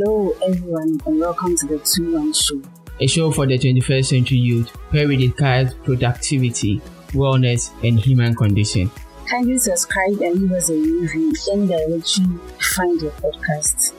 [0.00, 2.62] Hello, everyone, and welcome to the 2 1 Show,
[3.00, 8.92] a show for the 21st century youth where we discuss productivity, wellness, and human condition.
[9.28, 12.40] Kindly subscribe and leave us a review in the directory you
[12.76, 13.92] find your podcast.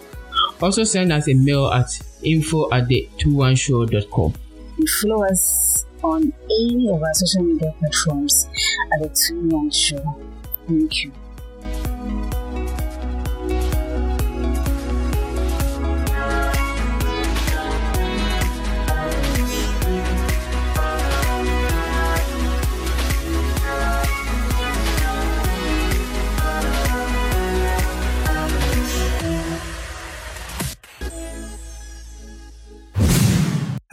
[0.62, 1.90] Also, send us a mail at
[2.24, 4.34] info at the 21show.com.
[4.78, 8.48] And follow us on any of our social media platforms
[8.94, 10.22] at the 2 1 Show.
[10.66, 11.12] Thank you.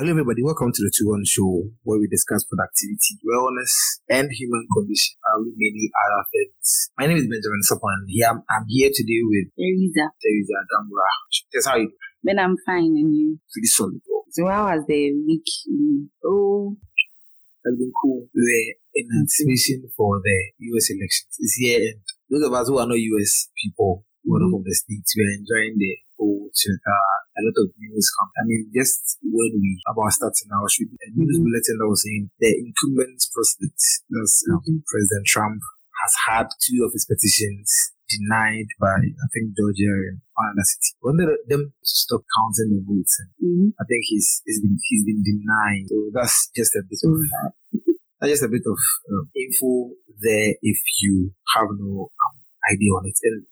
[0.07, 0.39] Hello, everybody.
[0.39, 3.75] Welcome to the Two One Show, where we discuss productivity, wellness,
[4.07, 6.95] and human condition, and many other things.
[6.95, 8.07] My name is Benjamin Sopan.
[8.07, 10.07] Here I'm, I'm here today with Teresa.
[10.23, 11.11] Teresa Dambra.
[11.51, 11.99] Yes, how you doing?
[12.23, 13.41] Then I'm fine, and you?
[13.51, 13.99] Pretty solid.
[14.31, 15.43] So, how was the week?
[16.23, 16.77] Oh,
[17.67, 18.31] has been cool.
[18.31, 20.39] We're in anticipation for the
[20.71, 21.35] US elections.
[21.41, 21.99] It's here, and
[22.31, 24.55] those of us who are not US people, who are not mm-hmm.
[24.55, 28.31] from the States, we're enjoying the whole uh, a lot of news come.
[28.41, 32.31] I mean, just when we about starting our should a news bulletin that was saying
[32.41, 33.79] the incumbent president,
[34.11, 35.61] that's um, President Trump,
[36.03, 37.69] has had two of his petitions
[38.09, 40.95] denied by I think Georgia and another city.
[41.03, 43.69] Wanted them to stop counting the votes, and Mm-hmm.
[43.79, 45.87] I think he's he's been he's been denied.
[45.89, 47.15] So that's just a bit of
[48.21, 48.79] that's just a bit of
[49.13, 52.37] um, info there if you have no um,
[52.73, 53.19] idea on it.
[53.23, 53.45] And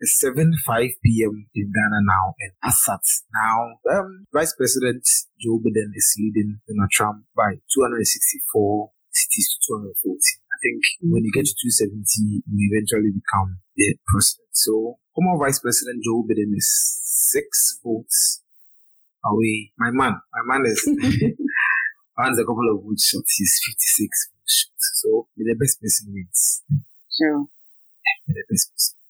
[0.00, 1.46] it's 7 5 p.m.
[1.54, 3.00] in Ghana now, and Assad
[3.32, 3.78] now.
[3.88, 5.02] Um, Vice President
[5.40, 10.18] Joe Biden is leading Donald Trump by 264 cities to 240.
[10.18, 14.52] I think when you get to 270, you eventually become the president.
[14.52, 16.68] So, former Vice President Joe Biden is
[17.32, 18.42] six votes
[19.24, 19.72] away.
[19.78, 20.80] My man, my man is
[22.18, 23.24] one's a couple of votes short.
[23.24, 24.80] He's 56 votes short.
[25.00, 26.62] So, the best person wins.
[27.08, 27.46] Sure.
[28.26, 29.03] The best person.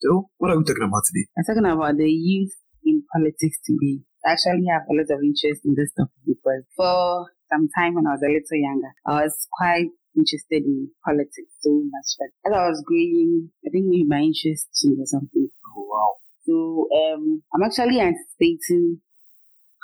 [0.00, 1.28] So, what are we talking about today?
[1.36, 4.00] I'm talking about the youth in politics today.
[4.24, 8.08] I actually have a lot of interest in this topic because for some time when
[8.08, 12.08] I was a little younger, I was quite interested in politics so much.
[12.16, 15.52] But as I was growing, I think maybe my interest changed or something.
[15.76, 16.16] Oh, wow.
[16.48, 19.04] So um, I'm actually anticipating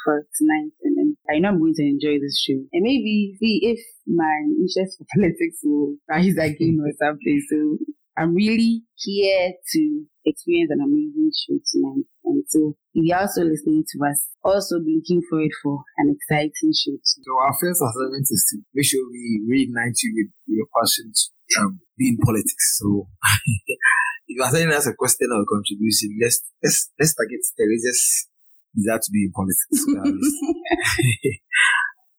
[0.00, 3.60] for tonight, and then I know I'm going to enjoy this show, and maybe see
[3.69, 7.37] if my interest for politics will rise again or something.
[7.53, 7.84] So
[8.16, 9.81] I'm really here to
[10.25, 14.97] experience an amazing show tonight, and so if you're also listening to us, also be
[14.97, 17.22] looking forward for an exciting show too.
[17.22, 21.60] So, our first assignment is to make sure we reignite you with your passion to
[21.60, 22.81] um, be in politics.
[22.81, 23.06] So,
[24.28, 28.28] if you are sending us a question or a contribution, let's let's let's target Teresa's
[28.75, 29.77] desire to be in politics.
[29.77, 30.37] So at least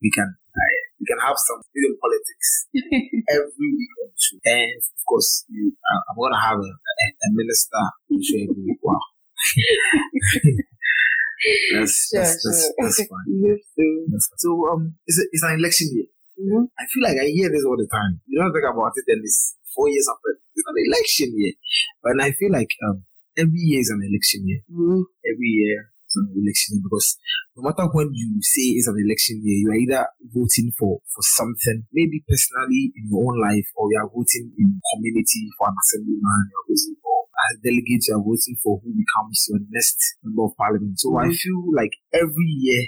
[0.02, 2.50] we can uh, we can have some real politics
[3.30, 4.38] every week on the show.
[4.46, 8.40] And of course, you, uh, I'm gonna have a, a, a minister on the show
[8.42, 8.80] every week.
[8.82, 9.00] Wow.
[11.74, 12.74] that's, Sure, that's, sure.
[12.82, 13.28] that's fine.
[13.46, 14.40] Yes, so, That's fine.
[14.42, 16.08] So um, it's a, it's an election year.
[16.42, 16.66] mhm.
[16.80, 18.22] I feel like I hear this all the time.
[18.28, 20.34] You don't think about it, and it's four years after.
[20.56, 21.54] It's an election year,
[22.02, 23.06] but I feel like um,
[23.38, 24.62] every year is an election year.
[24.66, 25.06] Mhm.
[25.30, 27.20] Every year is an election year because
[27.56, 31.24] no matter when you say it's an election year, you are either voting for for
[31.24, 35.76] something, maybe personally in your own life, or you are voting in community for an
[35.76, 39.62] assemblyman, you are voting for as a delegate, you are voting for who becomes your
[39.70, 40.98] next member of parliament.
[41.00, 41.38] So I Mhm.
[41.38, 42.82] feel like every year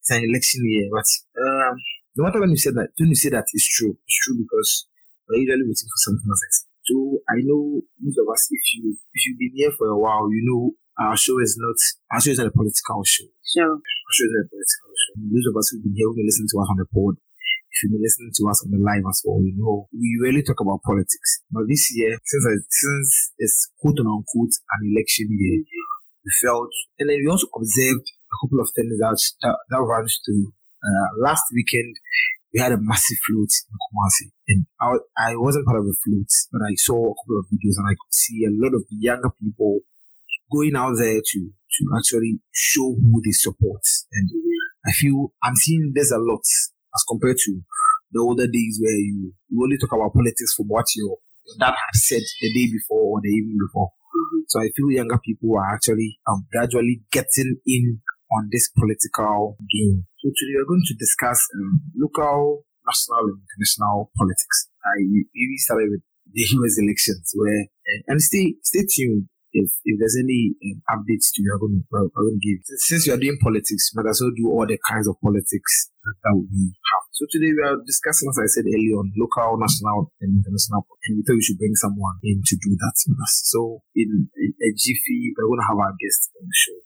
[0.00, 1.06] it's an election year, but
[1.42, 1.74] um,
[2.16, 3.96] no matter when you say that, when you say that, it's true.
[4.06, 4.86] It's true because
[5.28, 6.66] we're usually waiting for something else.
[6.86, 6.94] So
[7.28, 10.42] I know most of us, if you if you've been here for a while, you
[10.46, 11.76] know our show is not
[12.12, 13.28] our show is not a political show.
[13.44, 13.76] Sure.
[13.76, 15.14] Our show is not a political show.
[15.28, 17.14] Those of us who've been here, who've been listening to us on the pod,
[17.76, 20.40] if you've been listening to us on the live as well, you know we rarely
[20.40, 21.44] talk about politics.
[21.52, 25.60] But this year, since I, since it's quote unquote an election year,
[26.24, 30.16] we felt, and then we also observed a couple of things that that, that runs
[30.24, 30.56] through.
[30.80, 31.96] Uh, last weekend,
[32.54, 36.30] we had a massive float in Kumasi, and I, I wasn't part of the float,
[36.52, 39.30] but I saw a couple of videos and I could see a lot of younger
[39.36, 39.80] people
[40.50, 43.82] going out there to to actually show who they support,
[44.12, 44.30] and
[44.86, 46.42] I feel I'm seeing this a lot
[46.94, 47.60] as compared to
[48.12, 51.18] the older days where you, you only talk about politics from what your,
[51.60, 53.86] dad had said the day before or the evening before.
[53.86, 54.42] Mhm.
[54.48, 58.00] So I feel younger people are actually um, gradually getting in
[58.32, 60.06] on this political game.
[60.18, 64.66] So today we're going to discuss um, local, national, and international politics.
[64.82, 66.02] I we started with
[66.34, 67.66] the US elections where
[68.08, 71.96] and stay stay tuned if, if there's any um, updates to you, I'm going to,
[71.96, 72.60] I'm going to give.
[72.84, 76.36] Since you are doing politics, might as well do all the kinds of politics that
[76.36, 77.04] we have.
[77.16, 80.84] So today we are discussing, as I said earlier, on local, national, and international.
[81.08, 83.34] And we thought we should bring someone in to do that with us.
[83.48, 86.78] So in a jiffy, we're going to have our guest on the show.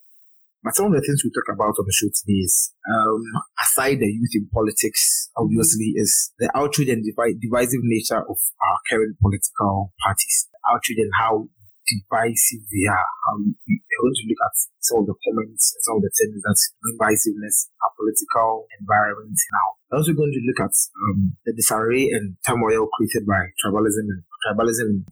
[0.63, 3.25] But some of the things we talk about on the show today is, um,
[3.57, 9.17] aside the youth in politics, obviously, is the outrage and divisive nature of our current
[9.19, 10.47] political parties.
[10.69, 11.49] Outrage and how
[11.91, 13.09] divisive are.
[13.27, 16.13] How we, are going to look at some of the comments and some of the
[16.15, 19.67] things that divisiveness our political environment now.
[19.91, 24.23] We're also going to look at um, the disarray and turmoil created by tribalism and
[24.47, 25.05] tribalism and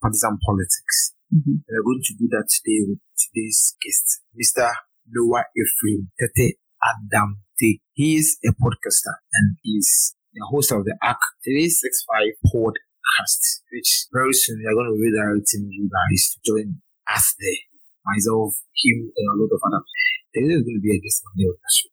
[0.00, 1.12] partisan politics.
[1.28, 1.60] Mm-hmm.
[1.60, 4.72] And we're going to do that today with today's guest, Mr.
[5.12, 7.80] Noah Ephraim Tete Adam T.
[7.92, 12.34] He is a podcaster and is the host of the ARC 365
[13.72, 17.62] which very soon we are going to be redirecting you guys to join us there.
[18.06, 19.82] Myself, him, and a lot of other.
[20.34, 21.88] There is going to be a guest on the show.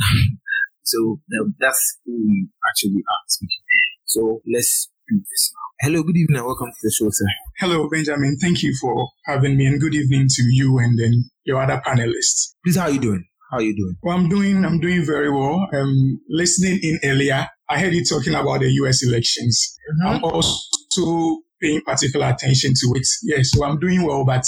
[0.82, 1.18] so
[1.58, 3.64] that's who we actually are speaking.
[4.06, 5.88] So let's do this now.
[5.88, 7.26] Hello, good evening, and welcome to the show, sir.
[7.58, 8.38] Hello, Benjamin.
[8.40, 12.54] Thank you for having me, and good evening to you and then your other panelists.
[12.64, 13.24] Please, how are you doing?
[13.50, 13.96] How are you doing?
[14.02, 14.64] Well, I'm doing.
[14.64, 15.66] I'm doing very well.
[15.72, 19.02] I'm listening in earlier, I heard you talking about the U.S.
[19.04, 19.78] elections.
[19.92, 20.08] Mm-hmm.
[20.08, 23.06] I'm also paying particular attention to it.
[23.22, 24.44] Yes, so I'm doing well, but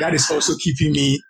[0.00, 1.20] that is also keeping me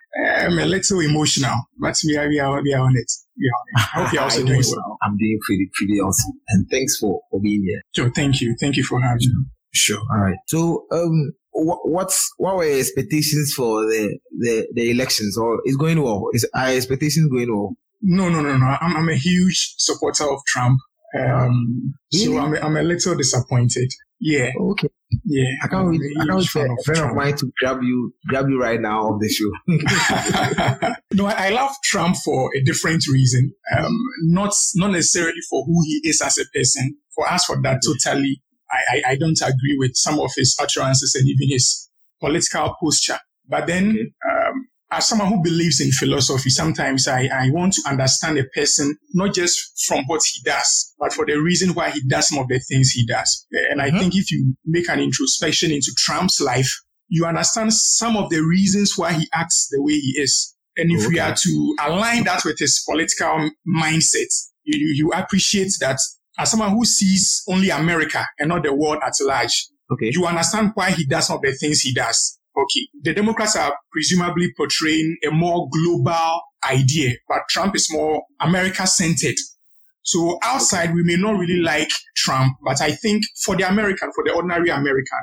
[0.45, 1.57] um, a little emotional.
[1.79, 3.11] But we are, we are, we are on it.
[3.37, 4.99] Yeah, I hope you're also doing well.
[5.03, 6.33] I'm doing pretty, pretty awesome.
[6.49, 7.81] And thanks for, for being here.
[7.97, 8.13] Sure.
[8.15, 8.55] Thank you.
[8.61, 9.45] Thank you for having me.
[9.73, 10.01] Sure.
[10.13, 10.37] All right.
[10.47, 15.77] So, um, what, what's, what were your expectations for the, the, the elections or is
[15.77, 16.29] going well?
[16.33, 17.77] Is, are expectations going well?
[18.03, 18.77] No, no, no, no.
[18.81, 20.79] I'm, I'm a huge supporter of Trump.
[21.19, 22.25] Um, really?
[22.25, 23.91] so I'm, I'm a little disappointed.
[24.21, 24.51] Yeah.
[24.61, 24.89] Okay.
[25.25, 25.49] Yeah.
[25.65, 26.01] I can't wait.
[26.21, 29.01] I can't wait for a friend of mine to grab you, grab you right now
[29.09, 29.51] on the show.
[31.17, 33.53] no, I love Trump for a different reason.
[33.77, 36.97] Um, not not necessarily for who he is as a person.
[37.15, 38.41] For us, for that, totally,
[38.71, 41.91] I, I, I don't agree with some of his utterances and even his
[42.21, 43.19] political posture.
[43.49, 44.40] But then, um,
[44.93, 49.35] as someone who believes in philosophy, sometimes I, I want to understand a person not
[49.35, 52.59] just from what he does, but for the reason why he does some of the
[52.59, 53.47] things he does.
[53.71, 53.97] And mm-hmm.
[53.97, 56.71] I think if you make an introspection into Trump's life,
[57.09, 60.57] you understand some of the reasons why he acts the way he is.
[60.77, 61.09] And if okay.
[61.09, 64.33] we are to align that with his political mindset,
[64.65, 65.99] you, you, you appreciate that
[66.39, 70.11] as someone who sees only America and not the world at large, okay.
[70.13, 72.39] you understand why he does some of the things he does.
[72.57, 78.87] Okay, the Democrats are presumably portraying a more global idea, but Trump is more America
[78.87, 79.37] centered.
[80.03, 84.25] So outside, we may not really like Trump, but I think for the American, for
[84.25, 85.19] the ordinary American,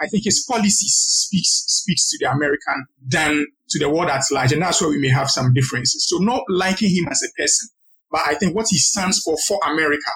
[0.00, 4.52] I think his policies speaks speaks to the American than to the world at large,
[4.52, 6.08] and that's where we may have some differences.
[6.08, 7.68] So not liking him as a person,
[8.10, 10.10] but I think what he stands for for America,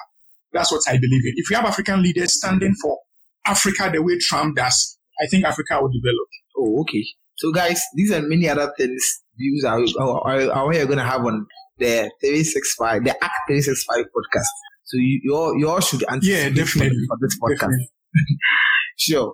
[0.51, 1.33] that's what I believe in.
[1.35, 2.97] If we have African leaders standing for
[3.45, 6.27] Africa the way Trump does, I think Africa will develop.
[6.57, 7.03] Oh, okay.
[7.37, 11.03] So, guys, these are many other things, views are, are, are we are going to
[11.03, 11.45] have on
[11.77, 14.45] the 365, the Act 365 podcast.
[14.85, 17.05] So, you, you, all, you all should answer yeah, definitely.
[17.07, 17.75] for this podcast.
[18.97, 19.33] sure.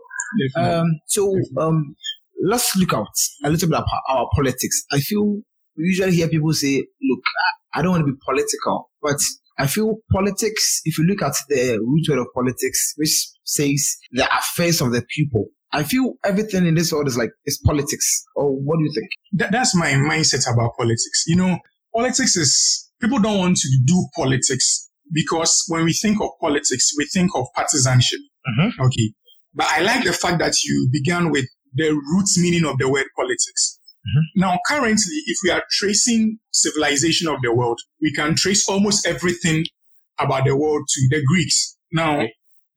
[0.56, 0.80] Definitely.
[0.80, 1.96] Um, so, um,
[2.44, 3.08] let's look out
[3.44, 4.84] a little bit about our politics.
[4.92, 5.42] I feel
[5.78, 7.24] we usually hear people say, look,
[7.74, 9.20] I don't want to be political, but
[9.62, 14.28] I feel politics, if you look at the root word of politics, which says the
[14.36, 18.24] affairs of the people, I feel everything in this world is like it's politics.
[18.36, 19.10] Or what do you think?
[19.34, 21.26] That, that's my mindset about politics.
[21.28, 21.60] You know,
[21.94, 27.06] politics is people don't want to do politics because when we think of politics, we
[27.14, 28.20] think of partisanship.
[28.48, 28.82] Mm-hmm.
[28.82, 29.14] Okay,
[29.54, 33.06] but I like the fact that you began with the root meaning of the word
[33.16, 33.78] politics.
[34.02, 34.42] Mm-hmm.
[34.42, 39.66] Now, currently, if we are tracing civilization of the world, we can trace almost everything
[40.20, 41.78] about the world to the Greeks.
[41.92, 42.26] Now,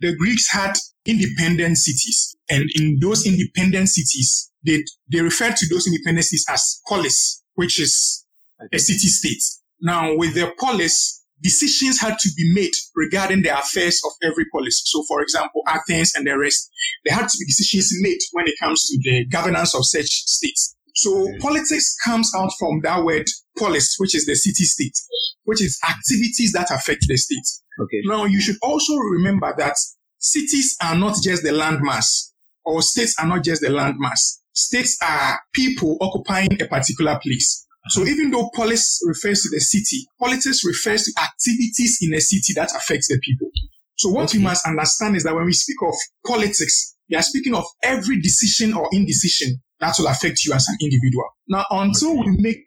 [0.01, 0.75] the Greeks had
[1.07, 2.37] independent cities.
[2.51, 7.81] And in those independent cities, they, they refer to those independent cities as polis, which
[7.81, 8.25] is
[8.73, 9.43] a city state.
[9.81, 14.83] Now, with the polis, decisions had to be made regarding the affairs of every polis.
[14.87, 16.71] So, for example, Athens and the rest,
[17.05, 20.74] there had to be decisions made when it comes to the governance of such states.
[20.95, 23.27] So, politics comes out from that word
[23.59, 24.97] polis, which is the city state,
[25.45, 27.47] which is activities that affect the state.
[27.81, 28.01] Okay.
[28.05, 29.75] Now, you should also remember that
[30.19, 32.31] cities are not just the landmass,
[32.65, 34.41] or states are not just the landmass.
[34.53, 37.67] States are people occupying a particular place.
[37.89, 38.11] So uh-huh.
[38.11, 42.71] even though polis refers to the city, politics refers to activities in a city that
[42.75, 43.51] affects the people.
[43.97, 44.39] So what Okay.
[44.39, 45.95] we must understand is that when we speak of
[46.27, 50.77] politics, we are speaking of every decision or indecision that will affect you as an
[50.81, 51.29] individual.
[51.49, 52.59] Now, until we make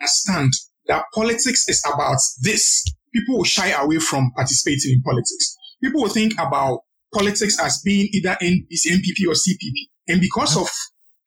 [0.00, 0.52] understand
[0.86, 5.56] that politics is about this, people will shy away from participating in politics.
[5.82, 6.80] People will think about
[7.12, 9.88] politics as being either NPP or CPP.
[10.08, 10.68] And because of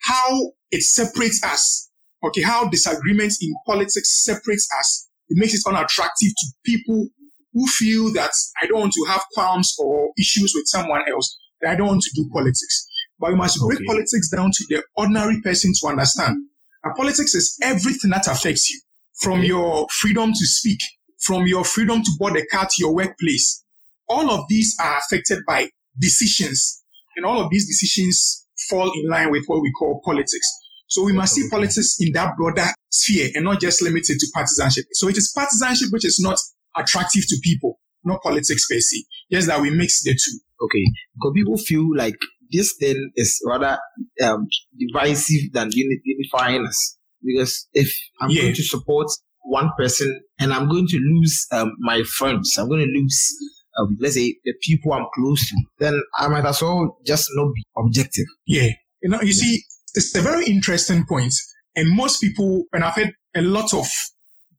[0.02, 1.90] how it separates us,
[2.24, 7.08] okay, how disagreements in politics separates us, it makes it unattractive to people
[7.56, 8.32] who feel that
[8.62, 12.04] I don't want to have qualms or issues with someone else, that I don't want
[12.04, 12.88] to do politics.
[13.18, 13.86] But we must break Okay.
[13.88, 16.38] politics down to the ordinary person to understand.
[16.84, 18.82] And politics is everything that affects you,
[19.22, 20.80] from your freedom to speak,
[21.22, 23.64] from your freedom to board a car to your workplace.
[24.10, 25.70] All of these are affected by
[26.00, 26.84] decisions,
[27.16, 30.48] and all of these decisions fall in line with what we call politics.
[30.88, 34.86] So we must see politics in that broader sphere and not just limited to partisanship.
[34.94, 36.38] So it is partisanship which is not
[36.78, 39.04] attractive to people, not politics per se.
[39.32, 40.40] Just that we mix the two.
[40.62, 42.16] Okay, because people feel like
[42.52, 43.78] this thing is rather
[44.24, 46.98] um, divisive than unifying us.
[47.24, 47.92] Because if
[48.22, 48.44] I'm Yeah.
[48.44, 49.08] going to support
[49.42, 53.34] one person and I'm going to lose um, my friends, I'm going to lose,
[53.80, 57.52] um, let's say, the people I'm close to, then I might as well just not
[57.54, 58.26] be objective.
[58.46, 58.70] Yeah.
[59.02, 59.62] You know, you see,
[59.96, 61.34] it's a very interesting point.
[61.76, 63.88] And most people, and I've heard a lot of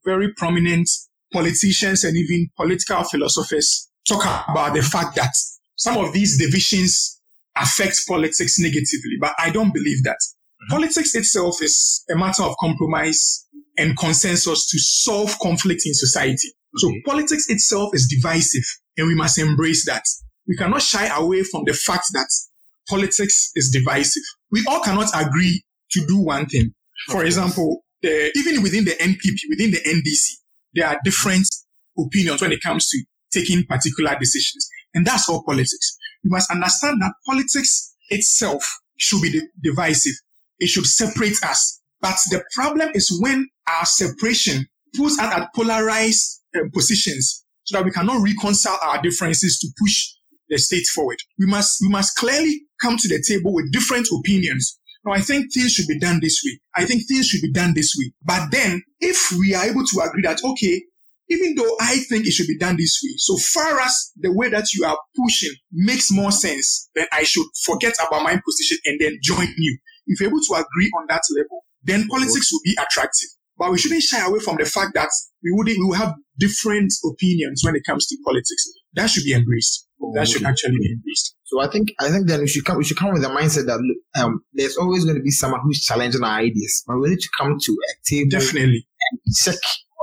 [0.04, 0.88] very prominent
[1.36, 5.32] politicians and even political philosophers talk about the fact that
[5.76, 7.20] some of these divisions
[7.56, 10.16] affect politics negatively, but I don't believe that.
[10.16, 10.74] Mm-hmm.
[10.76, 16.48] Politics itself is a matter of compromise and consensus to solve conflict in society.
[16.76, 17.02] So Okay.
[17.04, 18.64] politics itself is divisive
[18.96, 20.02] and we must embrace that.
[20.48, 22.28] We cannot shy away from the fact that
[22.88, 24.22] politics is divisive.
[24.50, 25.62] We all cannot agree
[25.92, 26.72] to do one thing.
[27.08, 30.24] For example, the, even within the NPP, within the NDC,
[30.76, 31.46] there are different
[31.98, 34.68] opinions when it comes to taking particular decisions.
[34.94, 35.96] And that's all politics.
[36.22, 38.64] You must understand that politics itself
[38.98, 40.14] should be divisive.
[40.58, 41.80] It should separate us.
[42.00, 47.84] But the problem is when our separation puts us at polarized uh, positions so that
[47.84, 50.06] we cannot reconcile our differences to push
[50.48, 51.18] the state forward.
[51.38, 54.78] We must, we must clearly come to the table with different opinions.
[55.06, 56.58] Now, I think things should be done this way.
[56.74, 58.12] I think things should be done this way.
[58.24, 60.82] But then, if we are able to agree that, okay,
[61.28, 64.48] even though I think it should be done this way, so far as the way
[64.48, 69.00] that you are pushing makes more sense, then I should forget about my position and
[69.00, 69.78] then join you.
[70.08, 73.28] If you're able to agree on that level, then politics will be attractive.
[73.58, 75.08] But we shouldn't shy away from the fact that
[75.42, 78.64] we would we have different opinions when it comes to politics.
[78.94, 79.88] That should be embraced.
[80.14, 81.34] That should actually be embraced.
[81.44, 83.66] So I think I think then we should come we should come with the mindset
[83.66, 87.10] that look, um, there's always going to be someone who's challenging our ideas, but we
[87.10, 88.86] need to come to a table Definitely.
[89.24, 89.54] and check,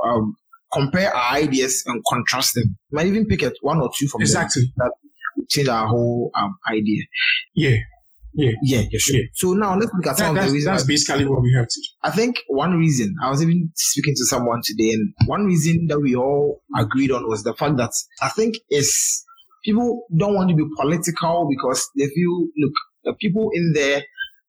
[0.04, 0.34] um,
[0.72, 2.76] compare our ideas and contrast them.
[2.90, 4.62] Might even pick at one or two from them Exactly.
[4.78, 4.90] that
[5.36, 7.02] will change our whole um, idea.
[7.54, 7.76] Yeah.
[8.36, 9.16] Yeah, yeah, sure.
[9.16, 9.22] Yeah.
[9.34, 10.76] So now let's look at some That, of the that's, reasons.
[10.78, 11.86] that's basically what we have to do.
[12.02, 16.00] I think one reason I was even speaking to someone today, and one reason that
[16.00, 19.24] we all agreed on was the fact that I think is
[19.64, 22.72] people don't want to be political because they feel look
[23.04, 24.02] the people in there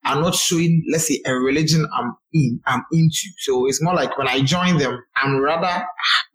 [0.04, 3.28] are not showing let's say a religion I'm in I'm into.
[3.38, 5.84] So it's more like when I join them, I'm rather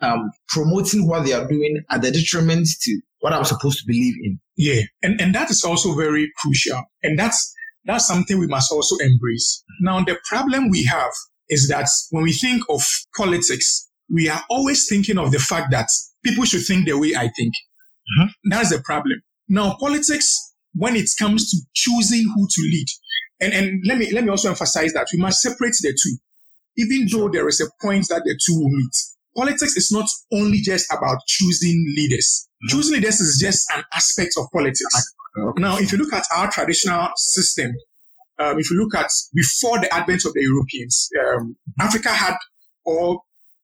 [0.01, 4.15] um, promoting what they are doing at the detriment to what I'm supposed to believe
[4.23, 4.39] in.
[4.57, 4.81] Yeah.
[5.01, 6.81] And, and that is also very crucial.
[7.03, 7.53] And that's,
[7.85, 9.63] that's something we must also embrace.
[9.81, 11.11] Now, the problem we have
[11.49, 12.81] is that when we think of
[13.15, 15.87] politics, we are always thinking of the fact that
[16.23, 17.53] people should think the way I think.
[18.19, 18.29] Mhm.
[18.45, 19.21] That's the problem.
[19.47, 22.87] Now, politics, when it comes to choosing who to lead,
[23.41, 26.17] and, and let me let me also emphasize that we must separate the two.
[26.77, 28.95] Even though there is a point that the two will meet,
[29.35, 32.47] politics is not only just about choosing leaders.
[32.69, 35.13] Choosing leaders is just an aspect of politics.
[35.37, 35.61] Okay.
[35.61, 37.71] Now, if you look at our traditional system,
[38.39, 42.35] um, if you look at before the advent of the Europeans, um, Africa had,
[42.85, 43.21] or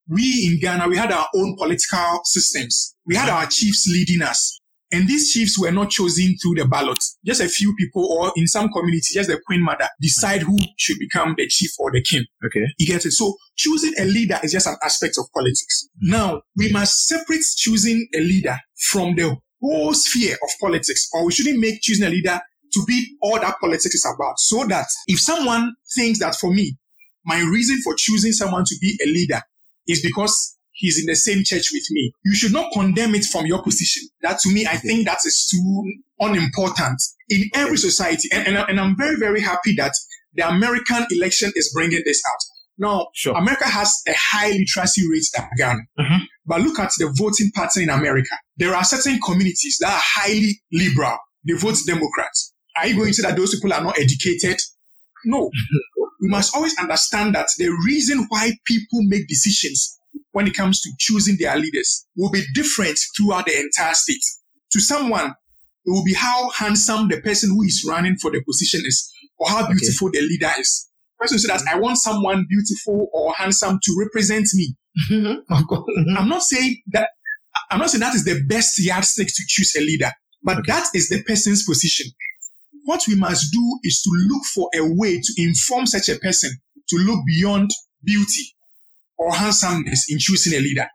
[0.08, 2.96] we in Ghana, we had our own political systems.
[3.06, 4.60] We had our chiefs leading us.
[4.92, 6.98] And these chiefs were not chosen through the ballot.
[7.26, 10.98] Just a few people, or in some communities, just the queen mother, decide who should
[11.00, 12.26] become the chief or the king.
[12.46, 12.66] Okay.
[12.78, 13.12] You get it?
[13.12, 15.90] So choosing a leader is just an aspect of politics.
[15.98, 16.12] Mm-hmm.
[16.12, 18.58] Now, we must separate choosing a leader
[18.90, 22.40] from the whole sphere of politics, or we shouldn't make choosing a leader
[22.74, 24.40] to be all that politics is about.
[24.40, 26.78] So that if someone thinks that for me,
[27.26, 29.42] my reason for choosing someone to be a leader
[29.88, 33.46] is because he's in the same church with me, you should not condemn it from
[33.46, 34.04] your position.
[34.22, 38.30] That to me, I think that is too unimportant in every society.
[38.32, 39.94] And, and, and I'm very, very happy that
[40.36, 42.40] the American election is bringing this out.
[42.80, 43.36] Now, Sure.
[43.36, 45.82] America has a high literacy rate than Ghana.
[46.00, 46.20] Mhm.
[46.46, 48.36] But look at the voting pattern in America.
[48.58, 51.18] There are certain communities that are highly liberal.
[51.48, 52.54] They vote Democrats.
[52.76, 54.58] Are you going to say that those people are not educated?
[55.26, 55.50] No.
[56.22, 59.97] we must always understand that the reason why people make decisions
[60.38, 64.22] when it comes to choosing their leaders will be different throughout the entire state.
[64.74, 65.34] To someone,
[65.84, 69.50] it will be how handsome the person who is running for the position is or
[69.50, 70.20] how beautiful okay.
[70.20, 70.92] the leader is.
[71.18, 74.76] Person says that I want someone beautiful or handsome to represent me.
[75.10, 77.10] I'm not saying that
[77.72, 80.12] I'm not saying that is the best yardstick to choose a leader,
[80.44, 80.72] but okay.
[80.72, 82.12] that is the person's position.
[82.86, 86.52] What we must do is to look for a way to inform such a person
[86.90, 87.72] to look beyond
[88.04, 88.54] beauty
[89.18, 90.88] or handsomeness in choosing a leader.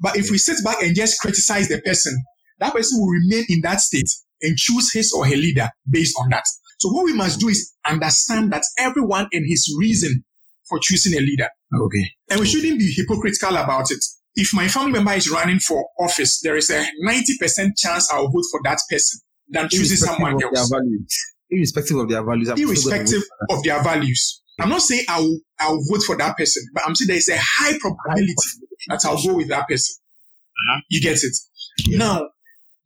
[0.00, 2.16] But if we sit back and just criticize the person,
[2.58, 4.08] that person will remain in that state
[4.42, 6.44] and choose his or her leader based on that.
[6.78, 10.24] So what we must do is understand that everyone and his reason
[10.68, 11.48] for choosing a leader.
[11.74, 12.10] Okay.
[12.30, 14.02] And we shouldn't be hypocritical about it.
[14.36, 18.44] If my family member is running for office, there is a 90% chance I'll vote
[18.50, 20.72] for that person than choosing someone else.
[21.50, 22.48] Irrespective of their values.
[22.56, 24.42] Irrespective of their values.
[24.62, 27.38] I'm not saying I'll, I'll vote for that person, but I'm saying there is a
[27.38, 28.34] high probability
[28.88, 29.96] that I'll go with that person.
[30.00, 30.80] Uh-huh.
[30.88, 31.36] You get it?
[31.86, 31.98] Yeah.
[31.98, 32.28] Now,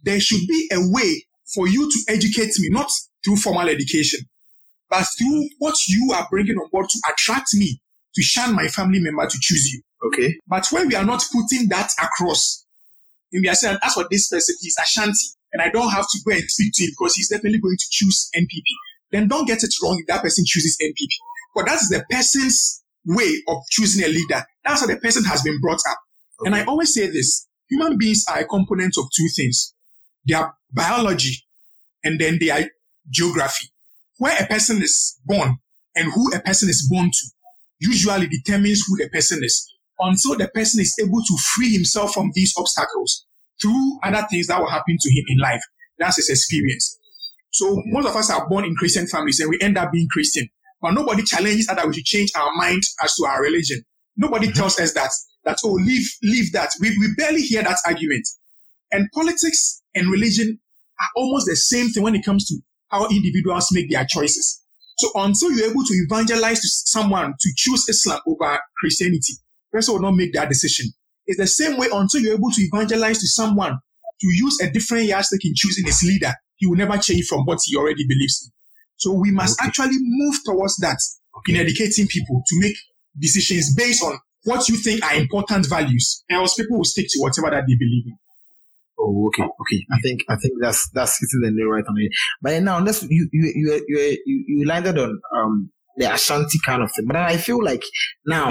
[0.03, 2.91] there should be a way for you to educate me, not
[3.25, 4.21] through formal education,
[4.91, 7.81] but through what you are bringing on board to attract me
[8.15, 9.83] to shun my family member to choose you.
[10.07, 10.37] Okay.
[10.47, 12.65] But when we are not putting that across,
[13.33, 16.19] and we are saying, as for this person, he's Ashanti, and I don't have to
[16.27, 18.63] go and speak to him because he's definitely going to choose NPP,
[19.11, 21.09] then don't get it wrong if that person chooses NPP.
[21.55, 24.43] But that's the person's way of choosing a leader.
[24.65, 25.99] That's how the person has been brought up.
[26.41, 26.47] Okay.
[26.47, 29.75] And I always say this human beings are a component of two things
[30.27, 31.45] their biology
[32.03, 32.71] and then their
[33.11, 33.69] geography.
[34.19, 35.59] Where a person is born
[35.95, 37.27] and who a person is born to
[37.81, 42.31] usually determines who the person is until the person is able to free himself from
[42.35, 43.27] these obstacles
[43.61, 45.63] through other things that will happen to him in life.
[45.99, 46.99] That's his experience.
[47.53, 50.49] So most of us are born in Christian families and we end up being Christian.
[50.85, 53.81] But nobody challenges us that we should change our mind as to our religion.
[54.19, 54.59] Nobody mm-hmm.
[54.59, 55.09] tells us that,
[55.47, 56.73] that, oh, leave, leave that.
[56.79, 58.29] We, we barely hear that argument.
[58.93, 60.61] And politics and religion
[61.01, 62.59] are almost the same thing when it comes to
[62.91, 64.63] how individuals make their choices.
[64.99, 69.37] So until you're able to evangelize to someone to choose Islam over Christianity,
[69.73, 70.89] person will not make that decision.
[71.27, 73.79] It's the same way until you're able to evangelize to someone
[74.21, 77.61] to use a different yardstick in choosing his leader, he will never change from what
[77.65, 78.53] he already believes in.
[78.97, 79.69] So we must okay.
[79.69, 80.99] actually move towards that
[81.39, 81.55] okay.
[81.55, 82.77] in educating people to make
[83.19, 86.25] decisions based on what you think are important values.
[86.31, 88.19] Else people will stick to whatever that they believe in.
[88.99, 89.87] Oh, okay, okay.
[89.93, 92.11] I think I think that's that's hitting the nail right on it.
[92.41, 96.83] But now, let's you you you you you, you landed on um the Ashanti kind
[96.83, 97.07] of thing.
[97.07, 97.83] But I feel like
[98.25, 98.49] now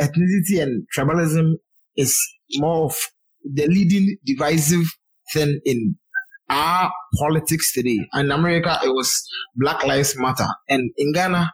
[0.00, 1.54] ethnicity and tribalism
[1.96, 2.18] is
[2.54, 2.96] more of
[3.44, 4.86] the leading divisive
[5.32, 5.96] thing in
[6.50, 7.98] our politics today.
[8.14, 11.50] In America, it was Black Lives Matter, and in Ghana,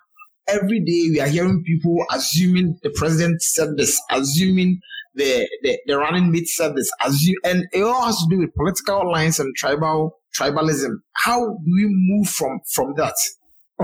[0.49, 4.81] every day we are hearing people assuming the president said this, assuming
[5.15, 8.55] the, the, the running mate said this, assume, and it all has to do with
[8.55, 10.97] political lines and tribal tribalism.
[11.15, 13.15] How do we move from from that?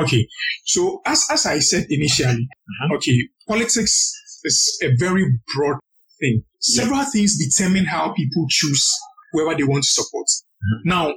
[0.01, 0.27] Okay,
[0.64, 2.96] so as as I said initially, uh-huh.
[2.96, 4.12] okay, politics
[4.44, 5.77] is a very broad
[6.20, 6.42] thing.
[6.61, 8.88] Several things determine how people choose
[9.33, 10.27] whoever they want to support.
[10.62, 10.88] Mm-hmm.
[10.88, 11.14] Now,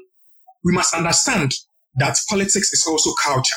[0.64, 1.52] we must understand
[1.98, 3.56] that politics is also culture.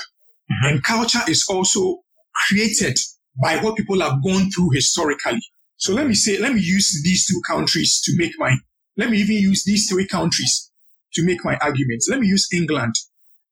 [0.51, 0.67] Mm-hmm.
[0.67, 1.99] And culture is also
[2.47, 2.99] created
[3.43, 5.41] by what people have gone through historically.
[5.77, 8.57] So let me say, let me use these two countries to make my,
[8.97, 10.71] let me even use these three countries
[11.15, 12.09] to make my arguments.
[12.11, 12.95] Let me use England.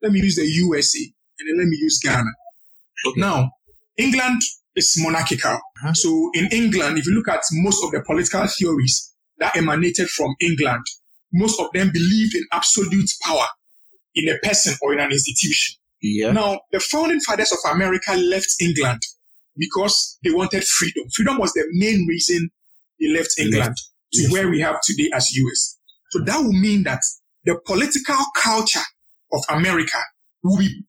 [0.02, 0.98] Let me use the USA.
[1.38, 2.30] And then let me use Ghana.
[3.06, 3.20] Okay.
[3.20, 3.50] Now,
[3.96, 4.42] England
[4.74, 5.52] is monarchical.
[5.52, 5.94] Uh-huh.
[5.94, 10.34] So in England, if you look at most of the political theories that emanated from
[10.40, 10.84] England,
[11.32, 13.46] most of them believed in absolute power
[14.14, 15.76] in a person or in an institution.
[16.02, 16.32] Yeah.
[16.32, 19.02] Now, the founding fathers of America left England
[19.56, 21.04] because they wanted freedom.
[21.14, 22.50] Freedom was the main reason
[23.00, 23.76] they left England
[24.12, 24.32] to yes.
[24.32, 25.78] where we have today as US.
[26.10, 27.00] So that would mean that
[27.44, 28.84] the political culture
[29.32, 29.98] of America
[30.42, 30.84] will be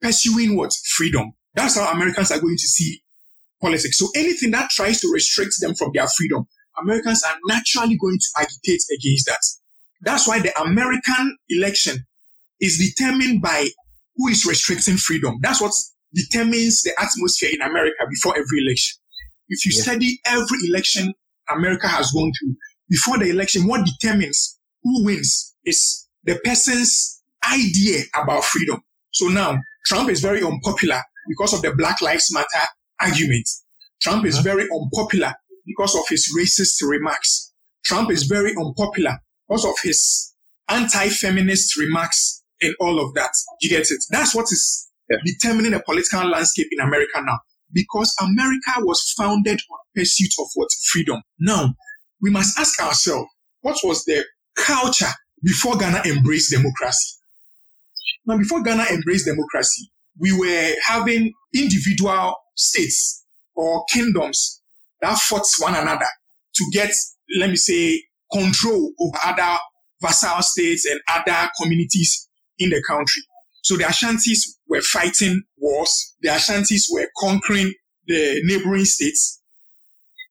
[0.00, 0.72] pursuing what?
[0.96, 1.32] Freedom.
[1.54, 3.02] That's how Americans are going to see
[3.60, 3.98] politics.
[3.98, 6.46] So anything that tries to restrict them from their freedom,
[6.80, 9.40] Americans are naturally going to agitate against that.
[10.02, 12.04] That's why the American election
[12.60, 13.68] is determined by
[14.16, 15.38] who is restricting freedom.
[15.42, 15.72] That's what
[16.14, 18.98] determines the atmosphere in America before every election.
[19.48, 19.82] If you yeah.
[19.82, 21.12] study every election
[21.48, 22.54] America has gone through,
[22.88, 28.80] before the election, what determines who wins is the person's idea about freedom.
[29.12, 32.66] So now, Trump is very unpopular because of the Black Lives Matter
[33.00, 33.48] argument.
[34.00, 34.42] Trump is uh-huh.
[34.44, 35.34] very unpopular
[35.66, 37.52] because of his racist remarks.
[37.84, 39.18] Trump is very unpopular
[39.50, 40.32] because of his
[40.68, 43.32] anti-feminist remarks and all of that.
[43.60, 44.04] You get it?
[44.10, 45.16] That's what is yeah.
[45.24, 47.38] determining the political landscape in America now.
[47.72, 50.68] Because America was founded on pursuit of what?
[50.90, 51.20] Freedom.
[51.38, 51.74] Now,
[52.22, 53.28] we must ask ourselves,
[53.62, 54.24] what was the
[54.56, 55.10] culture
[55.42, 57.16] before Ghana embraced democracy?
[58.26, 64.62] Now, before Ghana embraced democracy, we were having individual states or kingdoms
[65.00, 66.06] that fought one another
[66.54, 66.90] to get,
[67.38, 69.58] let me say, control over other
[70.02, 73.22] vassal states and other communities in the country.
[73.62, 76.16] So the Ashantis were fighting wars.
[76.22, 77.72] The Ashantis were conquering
[78.06, 79.40] the neighboring states.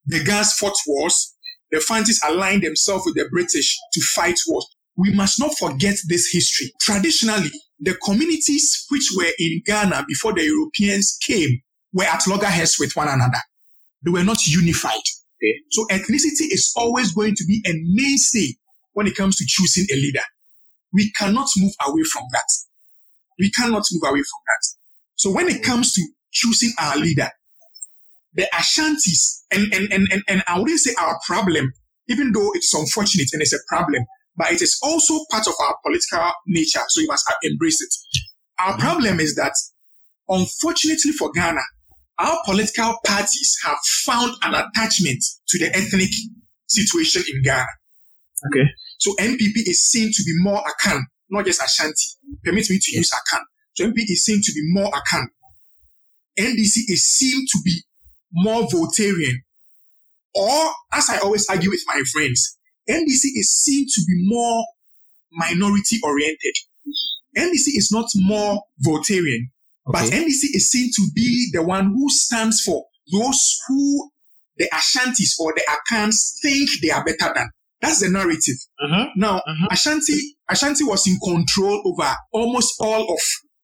[0.06, 1.36] The Gans fought wars.
[1.72, 4.66] The Fantis aligned themselves with the British to fight wars.
[4.98, 6.74] We must not forget this history.
[6.82, 11.62] Traditionally, the communities which were in Ghana before the Europeans came
[11.94, 13.40] were at loggerheads with one another.
[14.04, 15.04] They were not unified.
[15.40, 15.56] Okay.
[15.72, 18.56] So ethnicity is always going to be a mainstay
[18.94, 20.24] when it comes to choosing a leader.
[20.92, 22.48] We cannot move away from that.
[23.38, 24.66] We cannot move away from that.
[25.16, 27.30] So when it comes to choosing our leader,
[28.34, 31.72] the Ashantis, and, and, and, and, and I wouldn't say our problem,
[32.10, 34.04] even though it's unfortunate and it's a problem,
[34.36, 36.82] but it is also part of our political nature.
[36.90, 37.94] So you must embrace it.
[38.60, 39.54] Our problem is that,
[40.28, 41.62] unfortunately for Ghana,
[42.20, 46.10] our political parties have found an attachment to the ethnic
[46.68, 47.66] situation in Ghana.
[48.48, 48.70] Okay.
[49.00, 52.20] So NPP is seen to be more Akan, not just Ashanti.
[52.44, 53.42] Permit me to use Akan.
[53.74, 55.28] So NPP is seen to be more Akan.
[56.38, 57.84] NDC is seen to be
[58.34, 59.38] more Voltarian.
[60.36, 62.58] Or, as I always argue with my friends,
[62.90, 64.66] NDC is seen to be more
[65.32, 66.56] minority oriented.
[67.38, 69.52] NDC is not more Voltarian,
[69.90, 70.06] okay.
[70.06, 74.10] but NDC is seen to be the one who stands for those who
[74.58, 77.50] the Ashantis or the Akans think they are better than.
[77.82, 78.56] That's the narrative.
[78.84, 79.08] Uh-huh.
[79.16, 79.68] Now, uh-huh.
[79.72, 83.20] Ashanti, Ashanti was in control over almost all of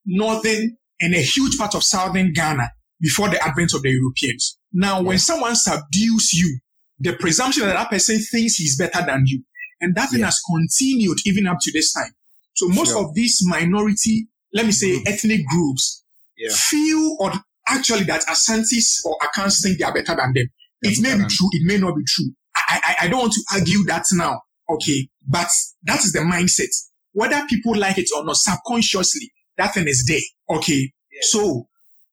[0.06, 2.70] northern and a huge part of southern Ghana
[3.02, 4.58] before the advent of the Europeans.
[4.72, 6.60] Now, when someone subdues you,
[7.00, 9.44] the presumption that that person thinks he's better than you,
[9.82, 12.12] and that thing has continued even up to this time.
[12.54, 13.06] So most sure.
[13.06, 15.08] of these minority, let me say, mm.
[15.08, 16.05] ethnic groups
[16.38, 16.50] yeah.
[16.54, 17.32] feel or
[17.68, 20.48] actually that Asantis or Akans think they are better than them.
[20.82, 22.32] it may be true, it may not be true.
[22.56, 24.42] I, I, I don't want to argue that now.
[24.70, 25.10] Okay.
[25.28, 25.48] But
[25.84, 26.70] that is the mindset.
[27.14, 30.58] Whether people like it or not, subconsciously, that thing is there.
[30.58, 30.92] Okay.
[31.12, 31.20] Yeah.
[31.22, 31.68] So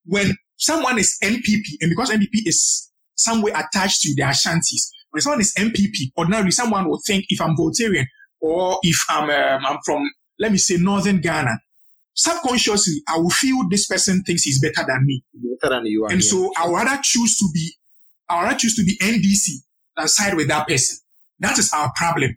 [0.05, 5.21] when someone is NPP, and because NPP is some way attached to the Ashantis, when
[5.21, 8.07] someone is NPP, ordinarily someone will think if I'm Voltarian
[8.41, 10.03] or if I'm, um, I'm from,
[10.39, 11.59] let me say, Northern Ghana,
[12.15, 15.25] subconsciously, I will feel this person thinks he's better than me.
[15.61, 16.13] Better than you are.
[16.13, 17.73] And so I would rather choose to be,
[18.29, 19.63] I would rather choose to be NDC
[19.97, 20.99] and side with that person.
[21.41, 22.37] That is our problem.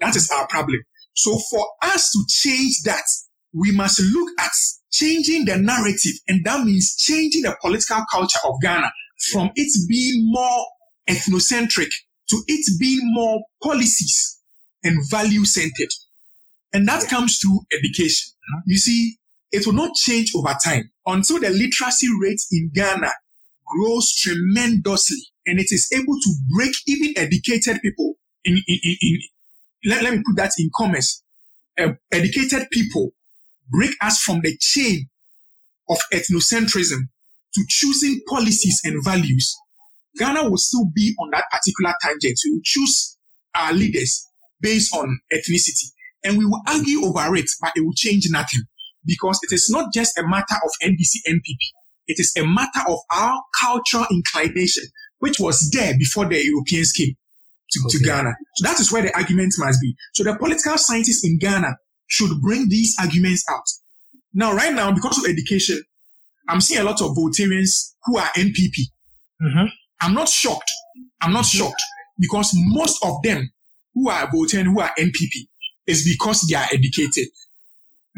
[0.00, 0.80] That is our problem.
[1.14, 3.04] So for us to change that,
[3.52, 4.52] we must look at
[4.90, 6.12] changing the narrative.
[6.28, 8.90] And that means changing the political culture of Ghana
[9.32, 10.66] from it being more
[11.08, 11.90] ethnocentric
[12.30, 14.40] to it being more policies
[14.82, 15.90] and value centered.
[16.72, 18.32] And that comes through education.
[18.66, 19.16] You see,
[19.52, 23.10] it will not change over time until the literacy rate in Ghana
[23.66, 29.20] grows tremendously and it is able to break even educated people in, in, in, in
[29.84, 31.22] let, let, me put that in commerce.
[31.78, 33.10] Uh, educated people
[33.70, 35.08] break us from the chain
[35.88, 36.98] of ethnocentrism
[37.54, 39.56] to choosing policies and values.
[40.18, 42.38] Ghana will still be on that particular tangent.
[42.44, 43.16] We will choose
[43.54, 44.28] our leaders
[44.60, 45.90] based on ethnicity
[46.24, 48.62] and we will argue over it, but it will change nothing
[49.04, 51.58] because it is not just a matter of NDC NPP.
[52.06, 54.84] It is a matter of our cultural inclination
[55.20, 57.14] which was there before the Europeans came
[57.70, 57.98] to, okay.
[57.98, 58.32] to Ghana.
[58.56, 59.94] So that is where the argument must be.
[60.14, 61.76] So the political scientists in Ghana
[62.08, 63.64] should bring these arguments out.
[64.34, 65.80] Now, right now, because of education,
[66.48, 68.74] I'm seeing a lot of Voltarians who are NPP.
[69.42, 69.66] Mm-hmm.
[70.00, 70.70] I'm not shocked.
[71.20, 71.58] I'm not mm-hmm.
[71.58, 71.82] shocked
[72.18, 73.50] because most of them
[73.94, 75.46] who are Voltarian, who are NPP,
[75.86, 77.28] is because they are educated.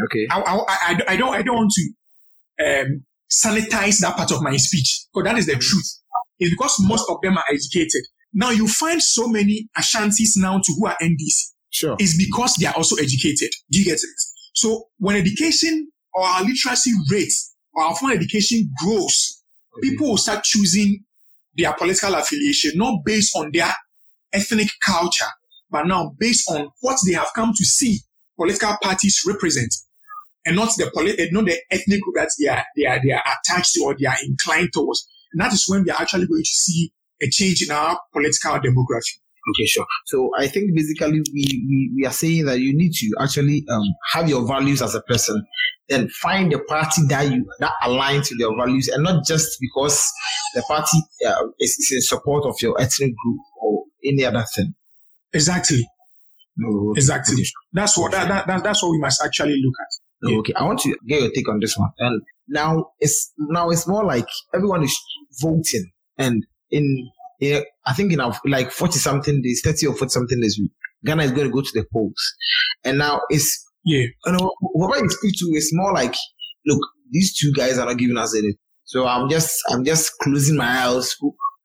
[0.05, 0.27] Okay.
[0.31, 4.57] I, I, I, I don't, I don't want to um, sanitize that part of my
[4.57, 5.61] speech, because that is the mm-hmm.
[5.61, 5.99] truth
[6.43, 8.03] is because most of them are educated.
[8.35, 11.53] Now you find so many Ashantis now to who are NDC.
[11.71, 11.97] Sure.
[11.99, 13.51] Is because they are also educated.
[13.71, 14.21] Do you get it?
[14.55, 17.33] So when education or our literacy rate
[17.75, 19.43] or our foreign education grows,
[19.79, 19.89] okay.
[19.89, 21.05] people will start choosing
[21.57, 23.73] their political affiliation, not based on their
[24.33, 25.31] ethnic culture,
[25.73, 27.99] but now based on what they have come to see
[28.39, 29.75] political parties represent,
[30.47, 33.23] and not the polit- not the ethnic group that they are, they are they are
[33.23, 35.09] attached to or they are inclined towards.
[35.33, 38.53] And that is when we are actually going to see a change in our political
[38.53, 39.19] demography.
[39.51, 39.87] Okay, sure.
[40.07, 43.83] So I think basically we, we, we are saying that you need to actually um,
[44.13, 45.45] have your values as a person,
[45.89, 50.01] then find a party that you that aligns with your values, and not just because
[50.55, 54.75] the party uh, is, is in support of your ethnic group or any other thing.
[55.33, 55.87] Exactly.
[56.57, 56.99] No, okay.
[56.99, 57.35] Exactly.
[57.35, 57.45] Okay.
[57.73, 60.31] That's what that, that, that, that's what we must actually look at.
[60.31, 60.53] No, okay.
[60.55, 61.91] I want to get your take on this one.
[61.99, 64.97] And now it's now it's more like everyone is
[65.41, 70.11] voting, and in yeah, I think in our, like 40 something days, 30 or 40
[70.11, 70.61] something days,
[71.05, 72.15] Ghana is going to go to the polls.
[72.85, 74.07] And now it's, Yeah.
[74.27, 76.15] you know, whoever you speak to is more like,
[76.65, 76.79] look,
[77.11, 78.55] these two guys are not giving us anything.
[78.85, 81.17] So I'm just, I'm just closing my eyes.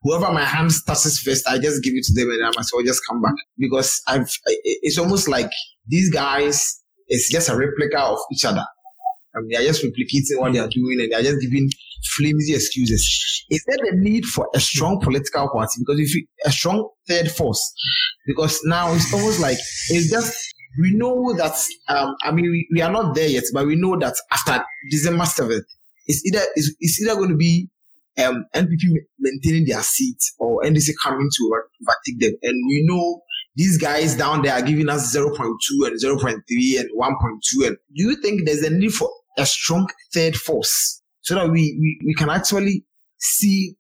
[0.04, 2.72] Who- Whoever my hand touches first, I just give it to them and I must
[2.74, 5.50] well just come back because I've, it's almost like
[5.88, 8.66] these guys, it's just a replica of each other.
[9.36, 11.70] I mean, they're just replicating what they are doing and they're just giving
[12.16, 13.46] flimsy excuses.
[13.50, 15.74] Is there a need for a strong political party?
[15.80, 17.62] Because if you, a strong third force,
[18.26, 19.58] because now it's almost like
[19.90, 20.36] it's just
[20.82, 21.56] we know that
[21.90, 25.26] um, I mean we, we are not there yet, but we know that after December
[25.26, 25.66] seventh,
[26.08, 27.70] it's either it's, it's either going to be
[28.24, 33.22] um, NPP maintaining their seat or NDC coming to over- overtake them, and we know
[33.58, 35.34] these guys down there are giving us 0.2
[35.88, 36.36] and 0.3
[36.80, 37.68] and 1.2.
[37.68, 41.76] And do you think there's a need for a strong third force so that we,
[41.82, 42.86] we, we can actually
[43.18, 43.76] see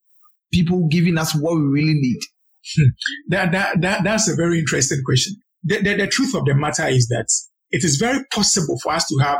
[0.52, 2.20] people giving us what we really need?
[3.30, 5.36] That, that, that, that's a very interesting question.
[5.64, 7.28] The, the, the truth of the matter is that
[7.70, 9.40] it is very possible for us to have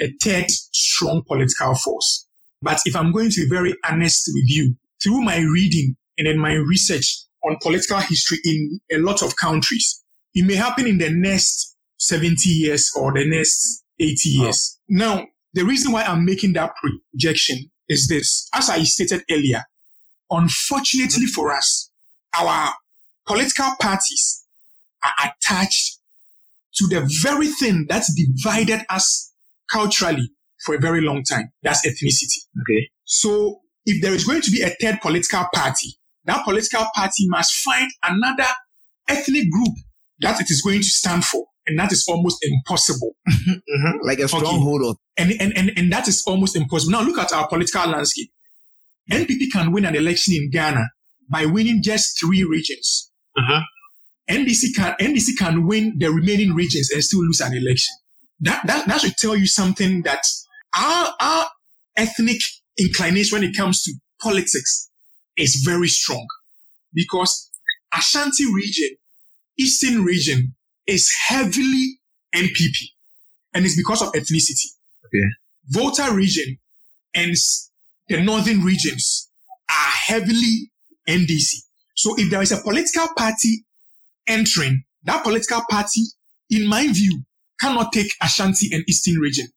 [0.00, 2.27] a third strong political force.
[2.62, 6.38] But if I'm going to be very honest with you, through my reading and then
[6.38, 10.02] my research on political history in a lot of countries,
[10.34, 14.78] it may happen in the next 70 years or the next 80 years.
[14.88, 18.48] Now, the reason why I'm making that projection is this.
[18.54, 19.62] As I stated earlier,
[20.30, 21.90] unfortunately for us,
[22.38, 22.72] our
[23.26, 24.44] political parties
[25.04, 25.98] are attached
[26.74, 29.32] to the very thing that divided us
[29.70, 30.30] culturally
[30.64, 31.52] for a very long time.
[31.62, 32.46] That's ethnicity.
[32.62, 32.90] Okay.
[33.04, 37.54] So if there is going to be a third political party, that political party must
[37.64, 38.48] find another
[39.08, 39.74] ethnic group
[40.20, 41.46] that it is going to stand for.
[41.66, 43.14] And that is almost impossible.
[43.48, 43.98] Mm-hmm.
[44.06, 46.92] Like a stronghold of And, and, and, and that is almost impossible.
[46.92, 48.30] Now look at our political landscape.
[49.10, 50.86] NPP can win an election in Ghana
[51.30, 53.10] by winning just three regions.
[53.36, 53.60] Uh-huh.
[54.28, 57.94] NDC can NDC can win the remaining regions and still lose an election.
[58.40, 60.22] That that, that should tell you something that
[60.76, 61.46] our our
[61.96, 62.40] ethnic
[62.78, 64.90] inclination when it comes to politics
[65.36, 66.26] is very strong
[66.94, 67.50] because
[67.92, 68.96] Ashanti region,
[69.58, 70.54] Eastern region
[70.86, 71.98] is heavily
[72.34, 72.90] NPP
[73.54, 74.68] and it's because of ethnicity.
[75.06, 75.24] Okay.
[75.68, 76.58] Volta region
[77.14, 77.34] and
[78.08, 79.30] the northern regions
[79.70, 80.70] are heavily
[81.08, 81.56] NDC.
[81.94, 83.64] So if there is a political party
[84.26, 86.02] entering, that political party,
[86.50, 87.22] in my view,
[87.60, 89.48] cannot take Ashanti and Eastern region.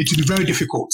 [0.00, 0.90] It will be very difficult.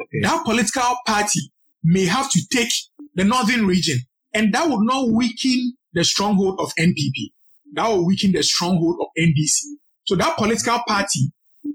[0.00, 0.20] Okay.
[0.22, 1.40] That political party
[1.84, 2.72] may have to take
[3.14, 3.98] the northern region,
[4.34, 7.32] and that would not weaken the stronghold of NPP.
[7.74, 9.56] That will weaken the stronghold of NDC.
[10.04, 11.32] So that political party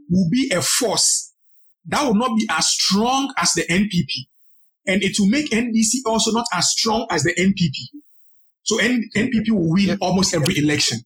[0.09, 1.33] will be a force
[1.87, 4.27] that will not be as strong as the NPP.
[4.87, 7.99] And it will make NDC also not as strong as the NPP.
[8.63, 9.95] So N- NPP will win Yeah.
[10.01, 10.99] almost every election.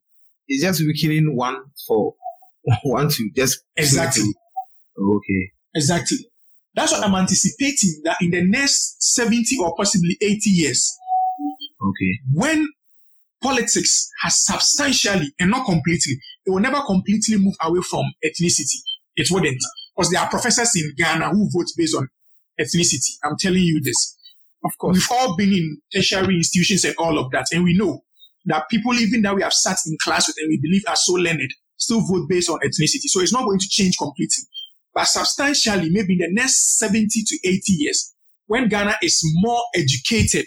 [0.47, 1.57] It's just weakening one
[1.87, 2.13] for
[2.83, 4.23] one to just Exactly.
[4.99, 5.51] Okay.
[5.75, 6.17] Exactly.
[6.75, 10.97] That's what I'm anticipating that in the next 70 or possibly 80 years,
[11.81, 12.19] Okay.
[12.33, 12.67] when
[13.41, 16.13] politics has substantially and not completely,
[16.45, 18.79] it will never completely move away from ethnicity.
[19.15, 19.61] It wouldn't.
[19.95, 22.07] Because there are professors in Ghana who vote based on
[22.59, 23.17] ethnicity.
[23.23, 24.17] I'm telling you this.
[24.65, 24.95] Of course.
[24.97, 28.01] We've all been in tertiary institutions and all of that, and we know
[28.45, 31.13] that people even that we have sat in class with and we believe are so
[31.13, 33.07] learned still vote based on ethnicity.
[33.07, 34.43] So it's not going to change completely.
[34.95, 38.15] But substantially, maybe in the next 70 to 80 years,
[38.47, 40.45] when Ghana is more educated,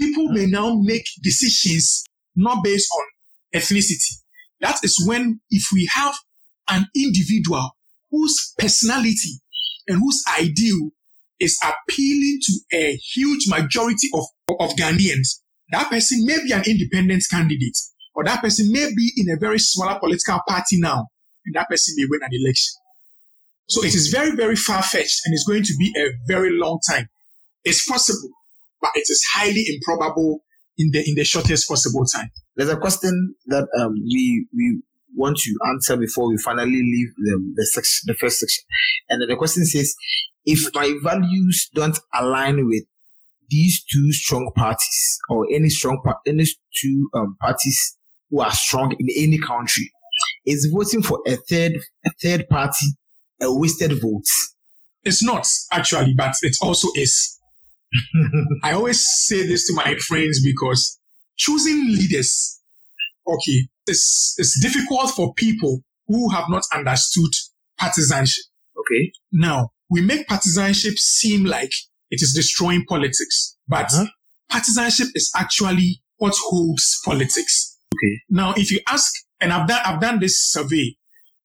[0.00, 4.16] people may now make decisions not based on ethnicity.
[4.62, 6.14] That is when, if we have
[6.70, 7.68] an individual
[8.10, 9.40] whose personality
[9.88, 10.90] and whose ideal
[11.38, 14.24] is appealing to a huge majority of,
[14.58, 15.40] of Ghanaians,
[15.72, 17.76] that person may be an independent candidate,
[18.14, 21.08] or that person may be in a very smaller political party now,
[21.44, 22.81] and that person may win an election.
[23.68, 26.78] So it is very, very far fetched and it's going to be a very long
[26.90, 27.08] time.
[27.64, 28.30] It's possible,
[28.80, 30.40] but it is highly improbable
[30.78, 32.30] in the in the shortest possible time.
[32.56, 34.82] There's a question that um we we
[35.14, 38.64] want to answer before we finally leave the the section, the first section,
[39.08, 39.94] and the question says,
[40.44, 42.84] if my values don't align with
[43.52, 46.44] these two strong parties or any strong par- any
[46.80, 47.96] two um, parties
[48.30, 49.90] who are strong in any country.
[50.44, 51.72] Is voting for a third
[52.04, 52.86] a third party
[53.42, 54.24] a wasted vote?
[55.04, 57.38] It's not actually, but it also is.
[58.62, 60.98] I always say this to my friends because
[61.36, 62.60] choosing leaders,
[63.26, 67.30] okay, it's, it's difficult for people who have not understood
[67.78, 68.44] partisanship.
[68.78, 69.12] Okay.
[69.32, 71.72] Now, we make partisanship seem like
[72.10, 74.06] it is destroying politics, but Uh-huh.
[74.48, 77.76] partisanship is actually what holds politics.
[77.94, 78.20] Okay.
[78.30, 80.96] Now, if you ask, and I've done, I've done this survey,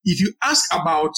[0.08, 1.12] if you ask about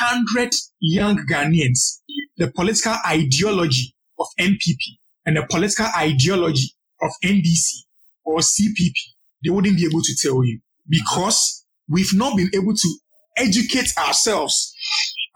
[0.00, 2.00] 100 young Ghanaians,
[2.36, 4.76] the political ideology of NPP
[5.24, 7.70] and the political ideology of NDC
[8.24, 8.92] or CPP,
[9.44, 12.98] they wouldn't be able to tell you because we've not been able to
[13.36, 14.74] educate ourselves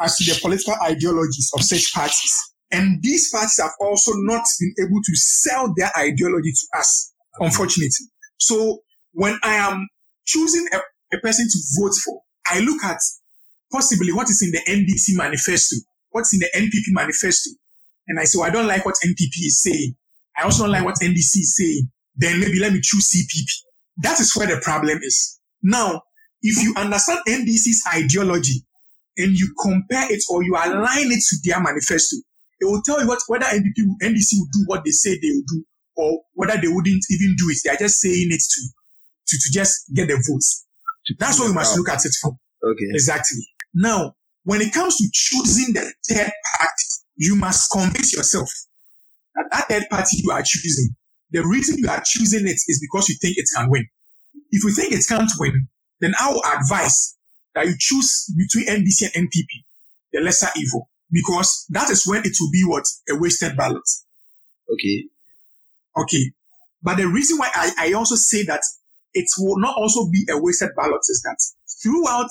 [0.01, 2.35] as to the political ideologies of such parties.
[2.73, 7.91] And these parties have also not been able to sell their ideology to us, unfortunately.
[8.39, 8.81] So
[9.13, 9.87] when I am
[10.27, 10.79] choosing a,
[11.17, 12.99] a person to vote for, I look at
[13.71, 15.77] possibly what is in the NDC manifesto,
[16.11, 17.51] what's in the NPP manifesto.
[18.09, 19.95] And I say, well, I don't like what NPP is saying.
[20.39, 21.91] I also don't like what NDC is saying.
[22.17, 23.51] Then maybe let me choose CPP.
[24.03, 25.39] That is where the problem is.
[25.63, 26.03] Now,
[26.43, 28.65] if you understand NDC's ideology
[29.17, 32.17] and you compare it or you align it to their manifesto,
[32.61, 35.43] it will tell you what, whether NDP, NDC will do what they say they will
[35.49, 35.65] do
[35.97, 37.59] or whether they wouldn't even do it.
[37.65, 38.61] They are just saying it to,
[39.27, 40.67] to, to just get the votes.
[41.19, 42.39] That's what we must look at it from.
[42.63, 42.87] Okay.
[42.91, 43.39] Exactly.
[43.75, 46.85] Now, when it comes to choosing the third party,
[47.17, 48.49] you must convince yourself
[49.35, 50.95] that that third party you are choosing,
[51.31, 53.87] the reason you are choosing it is because you think it can win.
[54.51, 55.69] If you think it can't win,
[56.01, 57.17] then I will advise
[57.55, 59.49] that you choose between NDC and NPP,
[60.13, 62.85] the lesser evil, because that is when it will be what?
[63.11, 63.83] A wasted ballot.
[64.73, 65.05] Okay.
[65.97, 66.33] Okay.
[66.83, 68.63] But the reason why I, I also say that
[69.15, 71.39] it will not also be a wasted ballot is that
[71.83, 72.29] throughout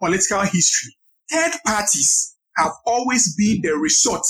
[0.00, 0.94] political history,
[1.30, 4.22] third parties have always been the resort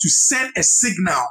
[0.00, 1.22] to send a signal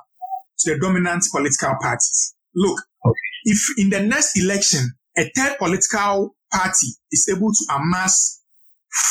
[0.59, 2.35] to the dominant political parties.
[2.55, 3.17] Look, Okay.
[3.45, 8.41] if in the next election, a third political party is able to amass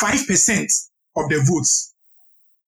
[0.00, 0.66] 5%
[1.16, 1.94] of the votes,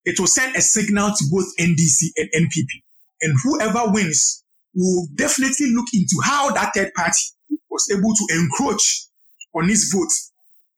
[0.05, 2.83] it will send a signal to both NDC and NPP.
[3.21, 4.43] And whoever wins
[4.75, 7.21] will definitely look into how that third party
[7.69, 9.07] was able to encroach
[9.55, 10.11] on his vote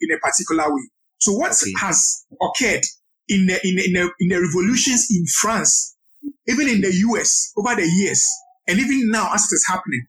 [0.01, 0.83] in a particular way.
[1.19, 1.73] So what Okay.
[1.81, 2.83] has occurred
[3.29, 5.95] in the, in, the, in, the, in the revolutions in France,
[6.47, 8.23] even in the US over the years,
[8.67, 10.05] and even now as it is happening,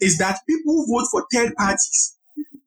[0.00, 2.16] is that people who vote for third parties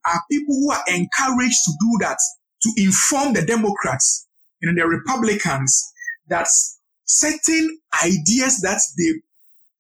[0.06, 2.18] are people who are encouraged to do that,
[2.64, 4.28] to inform the Democrats
[4.62, 5.92] and the Republicans
[6.30, 6.48] that
[7.06, 9.14] certain ideas that they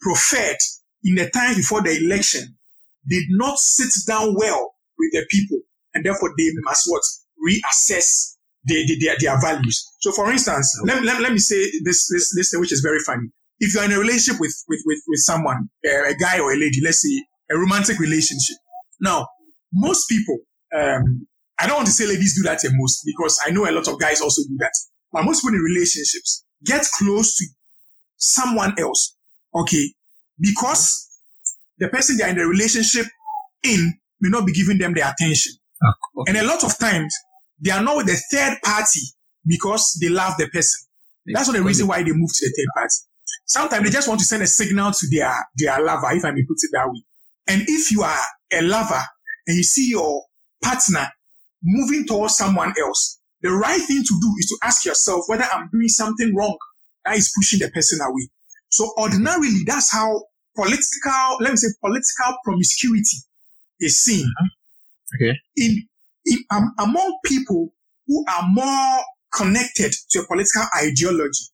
[0.01, 0.57] proffered
[1.03, 2.57] in the time before the election
[3.07, 5.59] did not sit down well with the people,
[5.93, 7.03] and therefore they must what
[7.47, 8.35] reassess
[8.65, 9.85] their, their, their values.
[9.99, 12.99] So, for instance, let, let, let me say this, this this thing which is very
[13.05, 13.27] funny.
[13.59, 16.57] If you're in a relationship with with with, with someone, uh, a guy or a
[16.57, 18.57] lady, let's say a romantic relationship.
[19.01, 19.27] Now,
[19.73, 20.37] most people,
[20.75, 21.27] um,
[21.59, 23.87] I don't want to say ladies do that the most because I know a lot
[23.87, 24.73] of guys also do that.
[25.11, 27.45] But most people in relationships get close to
[28.17, 29.15] someone else,
[29.53, 29.93] okay,
[30.39, 31.09] because
[31.79, 33.05] the person they're in the relationship
[33.63, 35.53] in may not be giving them the attention.
[36.17, 36.31] Okay.
[36.31, 37.13] And a lot of times
[37.59, 39.01] they are not with the third party
[39.45, 40.87] because they love the person.
[41.25, 42.95] That's not the reason why they move to the third party.
[43.45, 46.43] Sometimes they just want to send a signal to their, their lover, if I may
[46.43, 47.03] put it that way.
[47.47, 48.19] And if you are
[48.51, 49.01] a lover
[49.47, 50.23] and you see your
[50.61, 51.07] partner
[51.61, 55.69] moving towards someone else, the right thing to do is to ask yourself whether I'm
[55.71, 56.57] doing something wrong
[57.05, 58.29] that is pushing the person away.
[58.69, 60.23] So ordinarily, that's how
[60.55, 63.17] political, let me say political promiscuity
[63.79, 64.25] is seen.
[65.15, 65.37] Okay.
[65.57, 65.87] In,
[66.25, 67.73] in um, among people
[68.07, 71.45] who are more connected to a political ideology,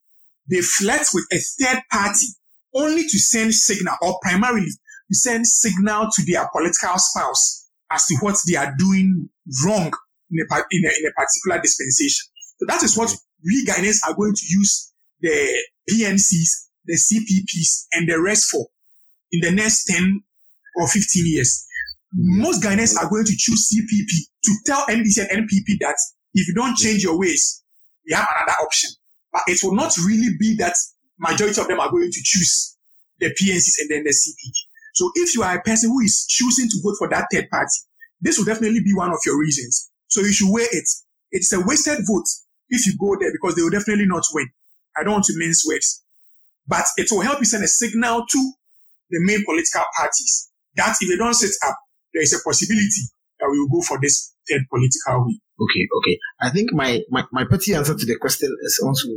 [0.48, 2.26] they flirt with a third party
[2.74, 4.66] only to send signal or primarily
[5.10, 9.28] to send signal to their political spouse as to what they are doing
[9.64, 9.92] wrong
[10.30, 12.26] in a, in a, in a particular dispensation.
[12.58, 13.12] So that is what
[13.44, 18.66] we Ghanaians are going to use the PNCs, the CPPs, and the rest for
[19.32, 20.22] in the next 10
[20.76, 21.66] or 15 years.
[22.16, 22.42] Mm.
[22.42, 24.10] Most Ghanaians are going to choose CPP
[24.44, 25.96] to tell NDC and NPP that
[26.34, 27.62] if you don't change your ways,
[28.04, 28.90] you have another option.
[29.32, 30.74] But it will not really be that
[31.18, 32.76] majority of them are going to choose
[33.20, 34.52] the PNCs and then the CPP.
[34.94, 37.70] So if you are a person who is choosing to vote for that third party,
[38.20, 39.90] this will definitely be one of your reasons.
[40.08, 40.88] So you should weigh it.
[41.30, 42.26] It's a wasted vote
[42.70, 44.48] if you go there because they will definitely not win.
[44.96, 46.02] I don't want to mince words.
[46.66, 48.52] But it will help you send a signal to
[49.10, 51.76] the main political parties that if they don't sit up,
[52.14, 53.02] there is a possibility
[53.38, 55.40] that we will go for this third political way.
[55.60, 56.18] Okay, okay.
[56.40, 59.08] I think my, my, my petty answer to the question is also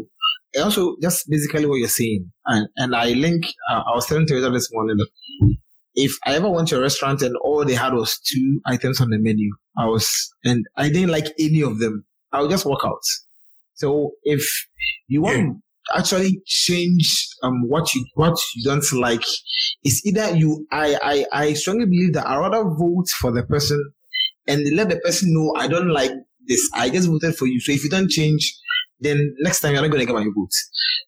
[0.61, 2.31] also just basically what you're saying.
[2.45, 5.55] And and I link uh, I was telling Teresa this morning that
[5.95, 9.09] if I ever went to a restaurant and all they had was two items on
[9.09, 12.81] the menu, I was and I didn't like any of them, I would just walk
[12.85, 13.01] out.
[13.75, 14.45] So if
[15.07, 15.61] you want
[15.95, 19.23] actually change um what you what you don't like,
[19.83, 23.83] it's either you I I, I strongly believe that I rather vote for the person
[24.47, 26.11] and let the person know I don't like
[26.47, 26.69] this.
[26.73, 27.59] I just voted for you.
[27.59, 28.53] So if you don't change,
[28.99, 30.51] then next time you're not going to get my vote.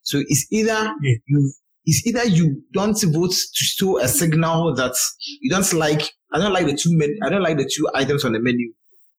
[0.02, 1.14] So it's either yeah.
[1.26, 1.52] you
[1.84, 4.94] it's either you don't vote to show a signal that
[5.40, 8.24] you don't like I don't like the two men I don't like the two items
[8.24, 8.72] on the menu.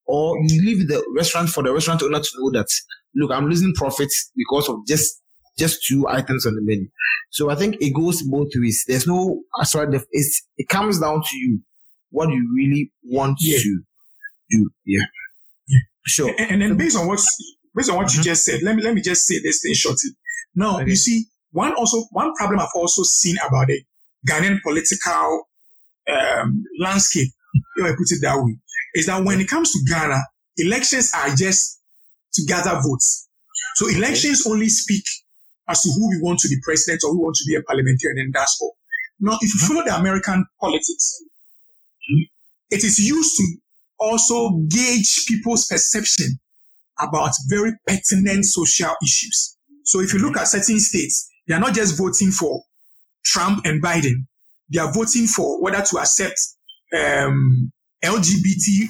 [0.10, 2.68] Or you leave the restaurant for the restaurant owner to know that
[3.16, 5.22] look, I'm losing profits because of just
[5.58, 6.88] just two items on the menu.
[7.32, 8.84] So I think it goes both ways.
[8.88, 11.60] There's no sorry, it's it comes down to you
[12.12, 13.58] what you really want yeah.
[13.58, 13.82] to
[14.50, 14.70] do.
[14.86, 15.02] Yeah.
[15.68, 15.80] yeah.
[16.06, 16.34] Sure.
[16.38, 17.20] And, and then based on what
[17.76, 18.20] based on what mm-hmm.
[18.20, 20.12] you just said, let me let me just say this thing shortly.
[20.56, 20.90] Now okay.
[20.90, 23.82] you see, one also one problem I've also seen about the
[24.28, 25.48] Ghanaian political
[26.10, 27.32] um, landscape,
[27.78, 28.58] if I put it that way,
[28.96, 30.20] is that when it comes to Ghana,
[30.58, 31.80] elections are just
[32.34, 33.28] to gather votes.
[33.76, 35.04] So elections only speak
[35.70, 38.26] as to who we want to be president or who want to be a parliamentarian,
[38.26, 38.76] and that's all.
[39.20, 39.74] Now, if you mm-hmm.
[39.74, 41.24] follow the American politics,
[42.70, 43.44] it is used to
[44.00, 46.40] also gauge people's perception
[47.00, 49.58] about very pertinent social issues.
[49.84, 52.62] So if you look at certain states, they are not just voting for
[53.26, 54.26] Trump and Biden.
[54.74, 56.40] They are voting for whether to accept
[56.98, 57.72] um,
[58.04, 58.86] LGBT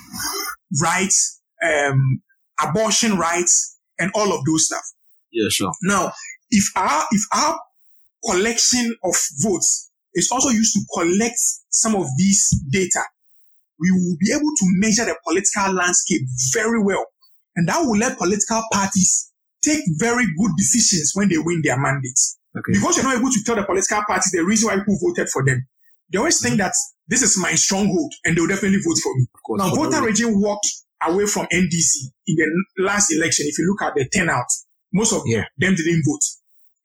[0.81, 2.21] rights, um,
[2.63, 4.83] abortion rights, and all of those stuff.
[5.31, 5.71] Yeah, sure.
[5.83, 6.13] Now,
[6.49, 7.59] if our if our
[8.25, 11.37] collection of votes is also used to collect
[11.69, 13.01] some of these data,
[13.79, 16.21] we will be able to measure the political landscape
[16.53, 17.05] very well.
[17.55, 19.31] And that will let political parties
[19.63, 22.37] take very good decisions when they win their mandates.
[22.57, 22.73] Okay.
[22.73, 25.45] Because you're not able to tell the political parties the reason why people voted for
[25.45, 25.67] them.
[26.11, 26.73] They always think that
[27.07, 29.25] this is my stronghold and they'll definitely vote for me.
[29.45, 30.67] Course, now, Volta region walked
[31.05, 33.45] away from NDC in the last election.
[33.47, 34.45] If you look at the turnout,
[34.93, 35.45] most of yeah.
[35.57, 36.23] them didn't vote.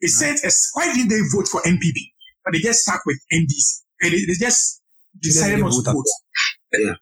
[0.01, 0.37] It uh-huh.
[0.37, 2.13] said, why didn't they vote for NPP?
[2.45, 4.83] But they just stuck with NDC and they, they just
[5.21, 6.05] decided not to vote.
[6.73, 6.95] Yeah.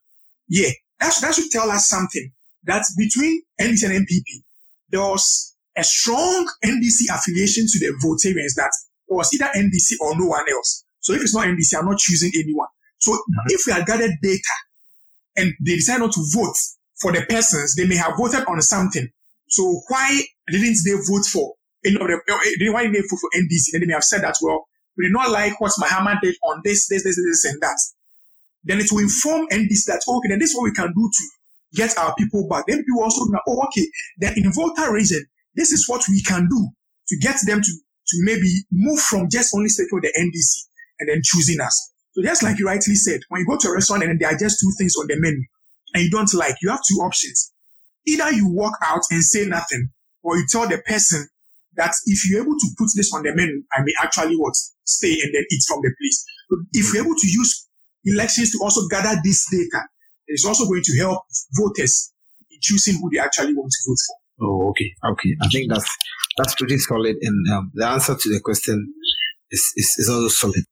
[0.48, 0.70] Yeah.
[1.00, 2.30] That, that should tell us something
[2.64, 4.44] that between NDC and NPP,
[4.90, 8.70] there was a strong NDC affiliation to the Voltarians that
[9.08, 10.84] it was either NDC or no one else.
[11.00, 12.68] So if it's not NDC, I'm not choosing anyone.
[12.98, 13.46] So mm-hmm.
[13.48, 14.54] if we had gathered data
[15.36, 16.54] and they decide not to vote
[17.00, 19.08] for the persons, they may have voted on something.
[19.50, 22.20] So why didn't they vote for any of them?
[22.28, 23.72] Eh, why didn't they vote for NDC?
[23.72, 26.60] Then they may have said that, well, we did not like what Mahama did on
[26.64, 27.78] this, this, this, this, and that.
[28.64, 31.24] Then it will inform NDC that, okay, then this is what we can do to
[31.74, 32.64] get our people back.
[32.66, 33.86] Then people also know, oh, okay,
[34.18, 35.24] then in Volta region,
[35.54, 36.68] this is what we can do
[37.08, 40.68] to get them to, to maybe move from just only sticking the NDC
[41.00, 41.92] and then choosing us.
[42.12, 44.38] So just like you rightly said, when you go to a restaurant and there are
[44.38, 45.42] just two things on the menu
[45.94, 47.49] and you don't like, you have two options.
[48.06, 49.90] Either you walk out and say nothing,
[50.22, 51.26] or you tell the person
[51.76, 55.12] that if you're able to put this on the menu, I may actually what stay
[55.22, 56.24] and then eat from the place.
[56.48, 57.68] But if you're able to use
[58.04, 59.84] elections to also gather this data,
[60.26, 61.22] it's also going to help
[61.56, 62.12] voters
[62.50, 64.16] in choosing who they actually want to vote for.
[64.42, 65.36] Oh, okay, okay.
[65.42, 65.96] I think that's
[66.38, 68.92] that's pretty solid, and um, the answer to the question
[69.50, 70.64] is is, is also solid.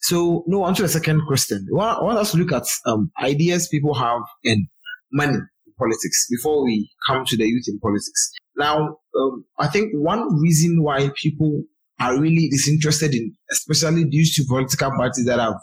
[0.00, 1.68] So, no, on to the second question.
[1.70, 4.66] I want, us to look at um, ideas people have in
[5.12, 5.38] money
[5.82, 6.74] politics before we
[7.08, 8.22] come to the youth in politics.
[8.56, 8.76] Now,
[9.18, 11.64] um, I think one reason why people
[12.00, 15.58] are really disinterested in, especially due to political parties that have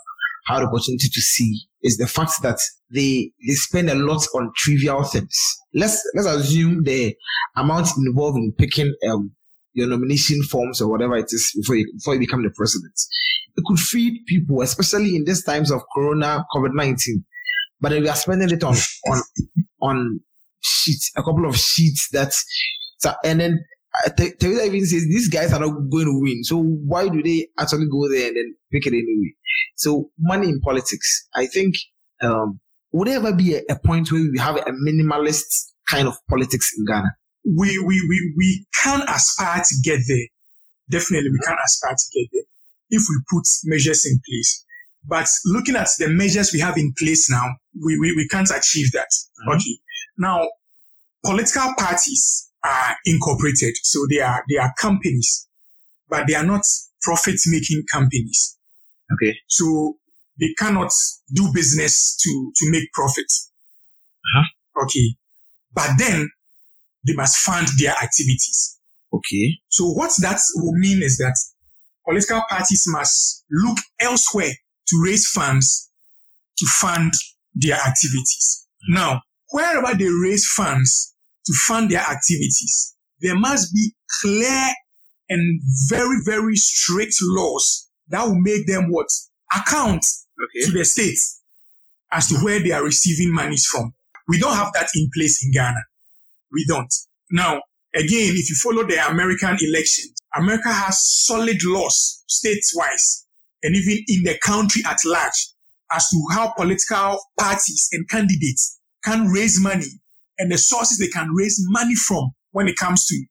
[0.48, 1.52] had opportunity to see,
[1.82, 2.60] is the fact that
[2.92, 5.38] they they spend a lot on trivial things.
[5.74, 7.16] Let's let's assume the
[7.56, 9.32] amount involved in picking um,
[9.74, 12.94] your nomination forms or whatever it is before you before you become the president.
[13.56, 17.26] It could feed people, especially in these times of Corona COVID nineteen.
[17.82, 18.76] But we are spending it on
[19.08, 19.22] on
[19.82, 20.20] on
[20.62, 22.34] sheets, a couple of sheets that,
[22.98, 23.66] so, and then
[24.06, 26.44] uh, Teresa even says these guys are not going to win.
[26.44, 29.34] So why do they actually go there and then pick it anyway?
[29.76, 31.76] So money in politics, I think
[32.22, 32.60] um,
[32.92, 36.72] would there ever be a, a point where we have a minimalist kind of politics
[36.78, 37.16] in Ghana?
[37.46, 40.28] We, we, we, we can aspire to get there.
[40.90, 42.44] Definitely, we can aspire to get there
[42.90, 44.66] if we put measures in place.
[45.08, 47.46] But looking at the measures we have in place now,
[47.84, 49.08] we, we, we can't achieve that.
[49.42, 49.52] Mm-hmm.
[49.52, 49.80] Okay.
[50.18, 50.48] Now,
[51.26, 53.76] political parties are incorporated.
[53.84, 55.48] So they are, they are companies,
[56.10, 56.62] but they are not
[57.02, 58.58] profit making companies.
[59.14, 59.38] Okay.
[59.48, 59.98] So
[60.40, 60.92] they cannot
[61.34, 63.26] do business to, to make profit.
[64.36, 64.84] Uh-huh.
[64.84, 65.16] Okay.
[65.74, 66.30] But then
[67.08, 68.78] they must fund their activities.
[69.14, 69.60] Okay.
[69.70, 71.36] So what that will mean is that
[72.08, 74.52] political parties must look elsewhere
[74.90, 75.90] to raise funds
[76.58, 77.12] to fund
[77.56, 78.68] their activities.
[78.90, 81.16] Now, wherever they raise funds
[81.46, 84.68] to fund their activities, there must be clear
[85.30, 89.08] and very, very strict laws that will make them what?
[89.56, 90.04] Account
[90.42, 90.66] Okay.
[90.68, 91.42] to the states
[92.12, 93.94] as to where they are receiving monies from.
[94.30, 95.82] We don't have that in place in Ghana.
[96.52, 96.92] We don't.
[97.32, 97.62] Now,
[97.94, 103.26] again, if you follow the American elections, America has solid laws states-wise
[103.64, 105.50] and even in the country at large
[105.92, 109.88] as to how political parties and candidates can raise money
[110.38, 113.24] and the sources they can raise money from when it comes to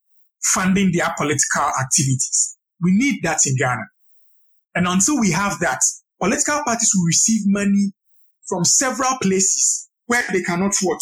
[0.42, 2.56] funding their political activities.
[2.80, 3.82] We need that in Ghana.
[4.74, 5.80] And until we have that,
[6.20, 7.92] political parties will receive money
[8.46, 11.00] from several places where they cannot what?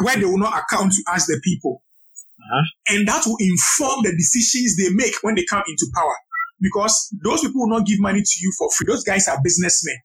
[0.00, 1.82] Where they will not account to us the people.
[2.38, 2.96] Uh-huh.
[2.96, 6.14] And that will inform the decisions they make when they come into power.
[6.64, 8.86] Because those people will not give money to you for free.
[8.88, 9.96] Those guys are businessmen.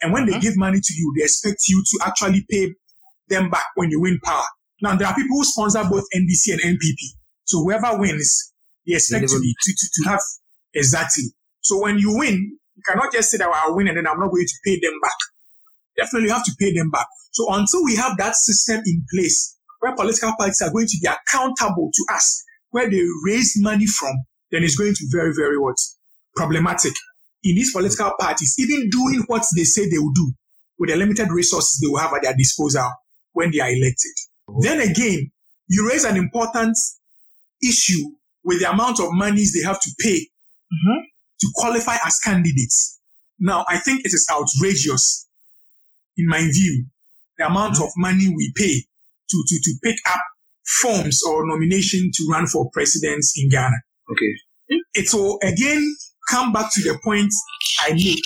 [0.00, 0.40] And when they Uh-huh.
[0.40, 2.72] give money to you, they expect you to actually pay
[3.28, 4.46] them back when you win power.
[4.80, 7.00] Now, there are people who sponsor both NDC and NPP.
[7.44, 8.52] So whoever wins,
[8.86, 10.20] they expect to, never- be, to, to, to have
[10.74, 11.24] exactly.
[11.60, 14.18] So when you win, you cannot just say that "Well, I'll win and then I'm
[14.20, 15.18] not going to pay them back.
[15.96, 17.06] Definitely you have to pay them back.
[17.32, 21.08] So until we have that system in place where political parties are going to be
[21.08, 24.14] accountable to us, where they raise money from,
[24.52, 25.76] then it's going to be very, very what?
[26.38, 26.92] Problematic.
[27.44, 30.32] In these political parties, even doing what they say they will do
[30.78, 32.88] with the limited resources they will have at their disposal
[33.32, 34.14] when they are elected.
[34.60, 35.30] Then again,
[35.68, 36.76] you raise an important
[37.62, 38.02] issue
[38.44, 40.28] with the amount of monies they have to pay
[40.72, 41.02] Mhm.
[41.40, 42.98] to qualify as candidates.
[43.38, 45.26] Now, I think it is outrageous,
[46.16, 46.86] in my view,
[47.38, 48.84] the amount of money we pay
[49.30, 50.20] to, to, to pick up
[50.82, 53.76] forms or nomination to run for presidents in Ghana.
[54.10, 54.32] Okay.
[54.94, 55.96] It will again
[56.30, 57.32] come back to the point
[57.80, 58.24] I make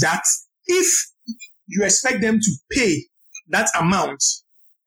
[0.00, 0.22] that
[0.66, 0.86] if
[1.66, 3.04] you expect them to pay
[3.48, 4.22] that amount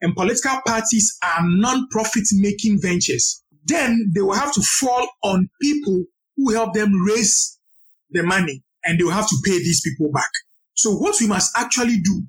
[0.02, 6.04] and political parties are non-profit making ventures, then they will have to fall on people
[6.36, 7.60] who help them raise
[8.10, 10.30] the money and they will have to pay these people back.
[10.74, 12.24] So what we must actually do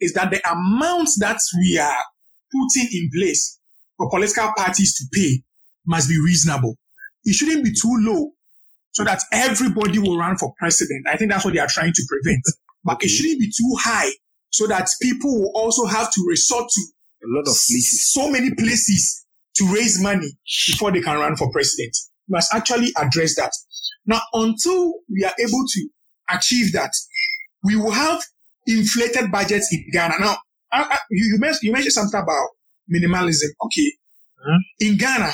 [0.00, 2.04] is that the amount that we are
[2.52, 3.58] putting in place
[3.96, 5.42] for political parties to pay
[5.86, 6.76] must be reasonable.
[7.24, 8.32] It shouldn't be too low
[8.92, 11.06] so that everybody will run for president.
[11.08, 12.42] I think that's what they are trying to prevent.
[12.84, 13.06] But Okay.
[13.06, 14.10] it shouldn't be too high
[14.50, 16.80] so that people will also have to resort to
[17.24, 18.12] A lot of places.
[18.12, 19.24] so many places
[19.56, 20.30] to raise money
[20.68, 21.96] before they can run for president.
[22.28, 23.52] We must actually address that.
[24.06, 25.88] Now, until we are able to
[26.30, 26.92] achieve that,
[27.64, 28.22] we will have
[28.66, 30.14] inflated budgets in Ghana.
[30.20, 30.36] Now,
[30.72, 32.48] I, I, you, you, mentioned, you mentioned something about
[32.92, 33.48] minimalism.
[33.64, 33.92] Okay.
[34.46, 34.58] Mhm.
[34.80, 35.32] In Ghana,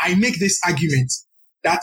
[0.00, 1.12] I make this argument
[1.64, 1.82] that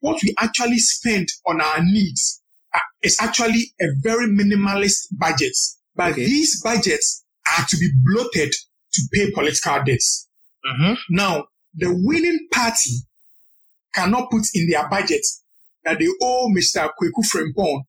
[0.00, 2.42] what we actually spend on our needs
[2.74, 5.56] uh, is actually a very minimalist budget.
[5.94, 6.24] But Okay.
[6.26, 7.24] these budgets
[7.58, 8.52] are to be bloated
[8.92, 10.28] to pay political debts.
[10.64, 10.94] Mm-hmm.
[11.10, 12.90] Now, the winning party
[13.94, 15.24] cannot put in their budget
[15.84, 16.88] that they owe Mr.
[17.00, 17.82] Kweku Frimpong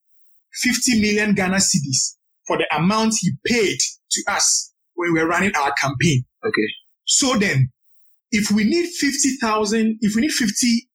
[0.53, 2.15] 50 million Ghana cedis
[2.47, 3.77] for the amount he paid
[4.11, 6.23] to us when we were running our campaign.
[6.45, 6.67] Okay.
[7.05, 7.71] So then,
[8.31, 10.88] if we need 50,000, if we need 50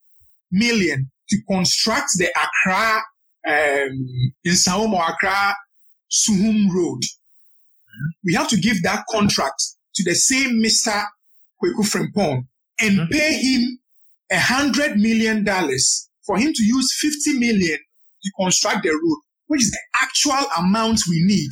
[0.55, 3.01] million to construct the Accra,
[3.49, 4.07] um,
[4.47, 5.55] Nsawam or Accra
[6.11, 7.03] Suhum Road,
[8.25, 9.63] we have to give that contract
[9.95, 11.05] to the same Mr.
[11.63, 12.47] Kweku Frimpong
[12.81, 13.11] and Mhm.
[13.11, 13.79] pay him
[14.31, 17.79] a hundred million dollars for him to use 50 million
[18.23, 21.51] to construct the road, which is the actual amount we need,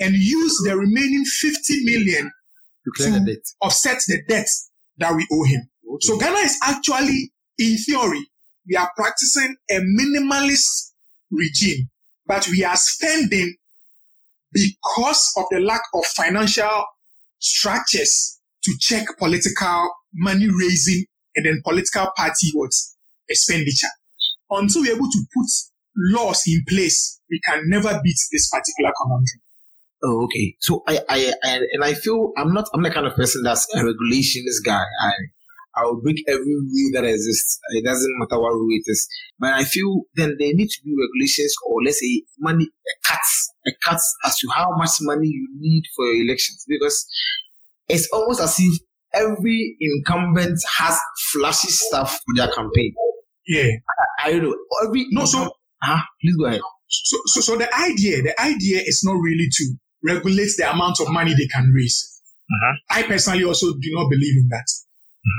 [0.00, 2.30] and use the remaining 50 million
[2.84, 3.44] To clear the debt.
[3.62, 4.48] offset the debt
[4.98, 5.62] that we owe him.
[5.88, 6.06] Okay.
[6.06, 8.26] So Ghana is actually, in theory,
[8.66, 10.92] we are practicing a minimalist
[11.30, 11.90] regime,
[12.26, 13.54] but we are spending
[14.52, 16.84] because of the lack of financial
[17.40, 21.04] structures to check political money raising
[21.36, 22.70] and then political party what
[23.28, 23.88] expenditure.
[24.50, 25.46] Until we're able to put
[25.96, 29.40] laws in place, we can never beat this particular conundrum.
[30.04, 30.54] Oh, okay.
[30.60, 33.66] So I, I, I, and I feel I'm not, I'm the kind of person that's
[33.74, 34.82] a regulations guy.
[35.00, 35.10] I,
[35.76, 37.58] I will break every rule that exists.
[37.70, 39.08] It doesn't matter what rule it is.
[39.38, 43.52] But I feel then there need to be regulations or let's say money, a cuts,
[43.66, 47.06] a cuts as to how much money you need for your elections because
[47.88, 48.80] it's almost as if
[49.12, 50.98] every incumbent has
[51.32, 52.94] flashy stuff for their campaign.
[53.46, 53.70] Yeah.
[54.22, 54.56] I don't know.
[54.84, 55.50] Every No, so
[55.84, 56.60] Ah, please go ahead.
[56.88, 61.10] So, so, so the idea, the idea is not really to regulate the amount of
[61.10, 62.22] money they can raise.
[62.50, 62.74] Uh-huh.
[62.90, 64.66] I personally also do not believe in that.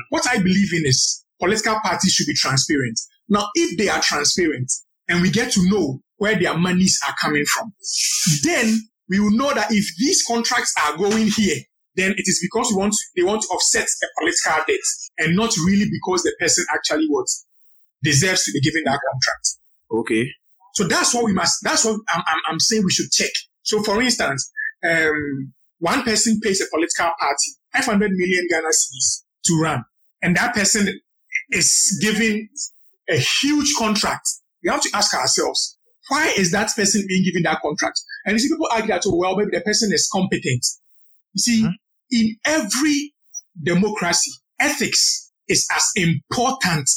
[0.10, 3.00] What I believe in is political parties should be transparent.
[3.30, 4.72] Now, if they are transparent
[5.08, 7.74] and we get to know where their monies are coming from,
[8.44, 8.80] then
[9.10, 11.58] we will know that if these contracts are going here,
[11.96, 14.80] then it is because we want to, they want to offset a political debt
[15.20, 17.28] and not really because the person actually what
[18.04, 19.58] deserves to be given that contract.
[19.92, 20.30] Okay.
[20.74, 23.32] So that's what we must, that's what I'm, I'm, I'm saying we should check.
[23.64, 24.52] So for instance,
[24.84, 29.84] um, one person pays a political party 500 million Ghana cedis to run,
[30.22, 30.88] and that person
[31.52, 32.50] is given
[33.10, 34.28] a huge contract.
[34.64, 35.78] We have to ask ourselves,
[36.10, 38.00] why is that person being given that contract?
[38.26, 40.66] And you see, people argue that, oh, well, maybe the person is competent.
[41.34, 41.74] You see, Mhm.
[42.12, 43.14] in every
[43.62, 46.90] democracy, ethics is as important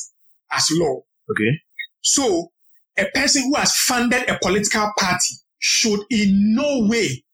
[0.51, 1.01] as law.
[1.31, 1.61] Okay.
[2.03, 2.53] So,
[2.99, 7.25] a person who has funded a political party should in no way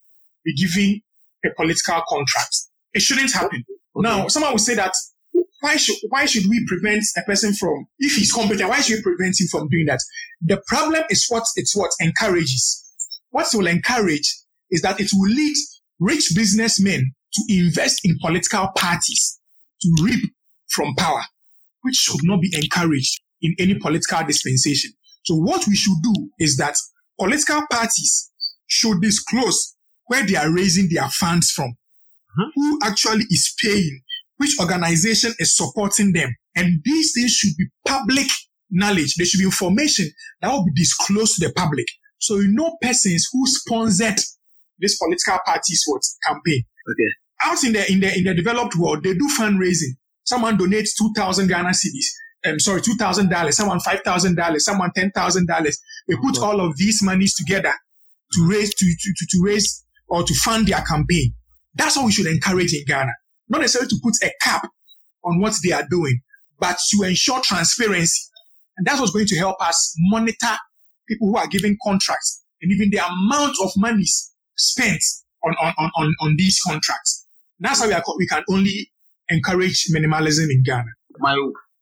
[0.44, 1.00] be given
[1.44, 2.56] a political contract.
[2.92, 3.64] It shouldn't happen.
[3.96, 4.92] Now, someone will say that
[5.60, 8.68] why should why should we prevent a person from if he's competent?
[8.68, 10.00] Why should we prevent him from doing that?
[10.42, 12.82] The problem is what it's what encourages.
[13.30, 14.30] What it will encourage
[14.70, 15.56] is that it will lead
[16.00, 19.40] rich businessmen to invest in political parties
[19.82, 20.20] to reap
[20.68, 21.22] from power,
[21.82, 24.92] which should not be encouraged in any political dispensation.
[25.24, 26.76] So what we should do is that
[27.18, 28.30] political parties
[28.66, 29.76] should disclose
[30.06, 31.76] where they are raising their funds from,
[32.54, 34.00] who actually is paying,
[34.38, 36.34] which organization is supporting them.
[36.56, 38.26] And these things should be public
[38.70, 39.14] knowledge.
[39.16, 40.10] There should be information
[40.40, 41.86] that will be disclosed to the public.
[42.18, 44.18] So you know persons who sponsored
[44.78, 46.62] this political party's what campaign.
[46.90, 47.10] Okay.
[47.40, 49.96] Out in the in the in the developed world, they do fundraising.
[50.24, 52.06] Someone donates two thousand Ghana cedis.
[52.46, 53.56] Um, sorry, two thousand dollars.
[53.56, 54.64] Someone five thousand dollars.
[54.64, 55.78] Someone ten thousand dollars.
[56.08, 57.72] They put all of these monies together
[58.32, 61.34] to raise to, to to to raise or to fund their campaign.
[61.74, 63.12] That's what we should encourage in Ghana.
[63.48, 64.68] Not necessarily to put a cap
[65.24, 66.20] on what they are doing,
[66.58, 68.30] but to ensure transparency.
[68.76, 70.56] And that's what's going to help us monitor
[71.08, 74.04] people who are giving contracts and even the amount of money
[74.56, 75.02] spent
[75.44, 77.26] on, on, on, on, these contracts.
[77.60, 78.90] That's how we, are, we can only
[79.28, 80.90] encourage minimalism in Ghana.
[81.18, 81.36] My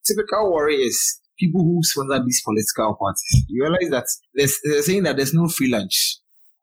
[0.05, 3.45] typical worry is people who sponsor these political parties.
[3.49, 6.19] You realize that they're saying that there's no free lunch.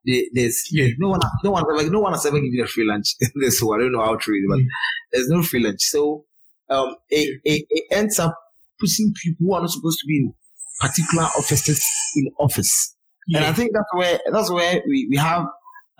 [0.05, 0.87] There- There's Yeah.
[0.97, 3.61] no one, no one, like no one has ever given a free lunch in this
[3.61, 3.77] war.
[3.77, 4.67] I don't know how true it is, but Mm.
[5.11, 5.81] there's no free lunch.
[5.81, 6.25] So,
[6.69, 8.35] um, it, it, it ends up
[8.79, 10.33] pushing people who are not supposed to be in
[10.79, 11.83] particular offices
[12.15, 12.95] in office.
[13.35, 15.45] And I think that's where that's where we, we have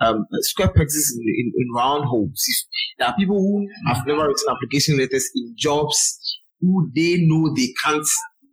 [0.00, 2.42] um, square pegs in, in, in round holes.
[2.98, 7.68] There are people who have never written application letters in jobs who they know they
[7.84, 8.06] can't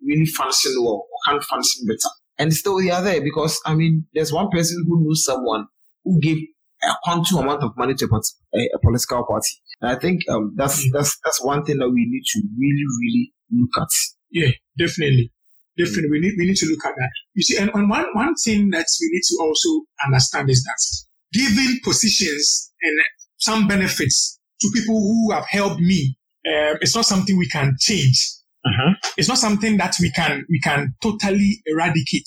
[0.06, 2.12] really function well or can't function better.
[2.40, 5.68] And still they are there because, I mean, there's one person who knows someone
[6.04, 6.38] who gave
[6.84, 9.50] a quantum amount of money to a, a, political party.
[9.82, 13.34] And I think um, that's, that's, that's one thing that we need to really, really
[13.52, 13.90] look at.
[14.30, 15.32] Yeah, definitely.
[15.78, 16.10] Definitely.
[16.12, 17.10] We need, we need to look at that.
[17.34, 21.40] You see, and, and one, one thing that we need to also understand is that
[21.40, 23.00] giving positions and
[23.38, 28.37] some benefits to people who have helped me, uh, it's not something we can change.
[28.68, 28.94] Uh-huh.
[29.18, 32.26] It's not something that we can, we can totally eradicate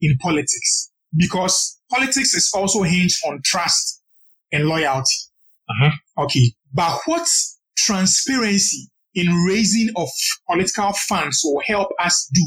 [0.00, 4.02] in politics because politics is also hinged on trust
[4.52, 5.16] and loyalty.
[5.68, 6.24] Uh-huh.
[6.24, 6.52] Okay.
[6.72, 7.26] But what
[7.76, 10.08] transparency in raising of
[10.48, 12.42] political funds will help us do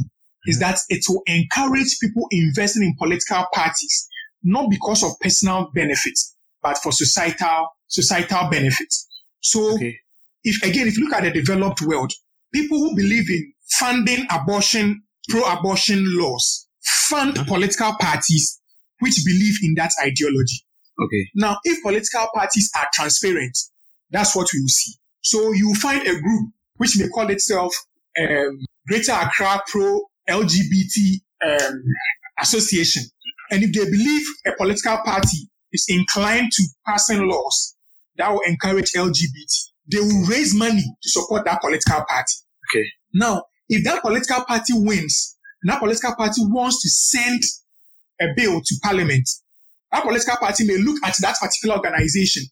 [0.45, 4.07] is that it will encourage people investing in political parties,
[4.43, 9.07] not because of personal benefits, but for societal, societal benefits.
[9.41, 9.97] So Okay.
[10.43, 12.11] if again, if you look at the developed world,
[12.53, 18.59] people who believe in funding abortion, pro-abortion laws, fund political parties
[18.99, 20.63] which believe in that ideology.
[21.03, 21.29] Okay.
[21.35, 23.57] Now, if political parties are transparent,
[24.11, 24.93] that's what we will see.
[25.21, 27.73] So you will find a group which may call itself
[28.19, 31.83] um, Greater Accra Pro LGBT um,
[32.39, 33.03] Association.
[33.51, 37.75] And if they believe a political party is inclined to passing laws
[38.17, 42.33] that will encourage LGBT, they will raise money to support that political party.
[42.69, 42.85] Okay.
[43.13, 47.41] Now, if that political party wins, and that political party wants to send
[48.21, 49.27] a bill to parliament,
[49.91, 52.43] that political party may look at that particular organization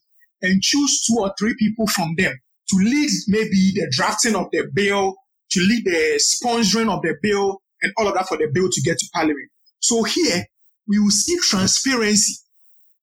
[0.42, 2.32] and choose two or three people from them
[2.68, 5.14] to lead maybe the drafting of the bill,
[5.50, 8.80] to lead the sponsoring of the bill, and all of that for the bill to
[8.82, 9.50] get to parliament.
[9.80, 10.44] So here
[10.88, 12.34] we will see transparency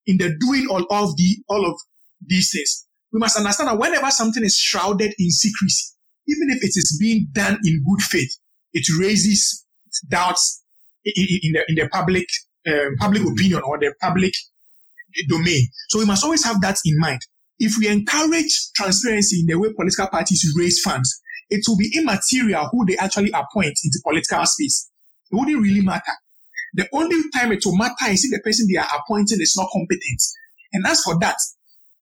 [0.07, 1.80] in the doing all of the all of
[2.25, 2.88] these things.
[3.12, 5.95] We must understand that whenever something is shrouded in secrecy,
[6.28, 8.32] even if it is being done in good faith,
[8.74, 9.66] it raises
[10.07, 10.64] doubts
[11.03, 12.26] in, the in the public
[12.68, 14.34] um, public opinion or the public
[15.28, 15.68] domain.
[15.89, 17.20] So we must always have that in mind.
[17.57, 22.70] If we encourage transparency in the way political parties raise funds, it will be immaterial
[22.72, 24.89] who they actually appoint into political space.
[25.32, 26.14] It wouldn't really matter.
[26.76, 29.70] The only time it will matter is if the person they are appointing is not
[29.74, 30.22] competent.
[30.74, 31.38] And as for that,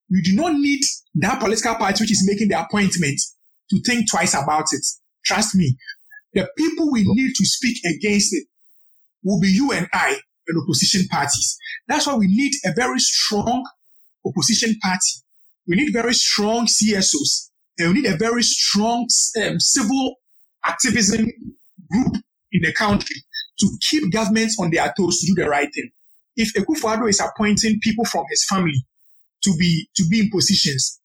[0.09, 0.81] you do not need
[1.15, 3.19] that political party which is making the appointment
[3.69, 4.85] to think twice about it.
[5.25, 5.75] Trust me.
[6.33, 8.47] The people we need to speak against it
[9.23, 11.57] will be you and I and opposition parties.
[11.87, 13.65] That's why we need a very strong
[14.25, 15.23] opposition party.
[15.67, 19.07] We need very strong CSOs and we need a very strong
[19.43, 20.15] um, civil
[20.65, 21.25] activism
[21.91, 22.15] group
[22.51, 23.17] in the country
[23.59, 25.89] to keep governments on their toes to do the right thing.
[26.35, 28.85] If Akufo-Addo is appointing people from his family
[29.43, 30.99] to be to be in positions,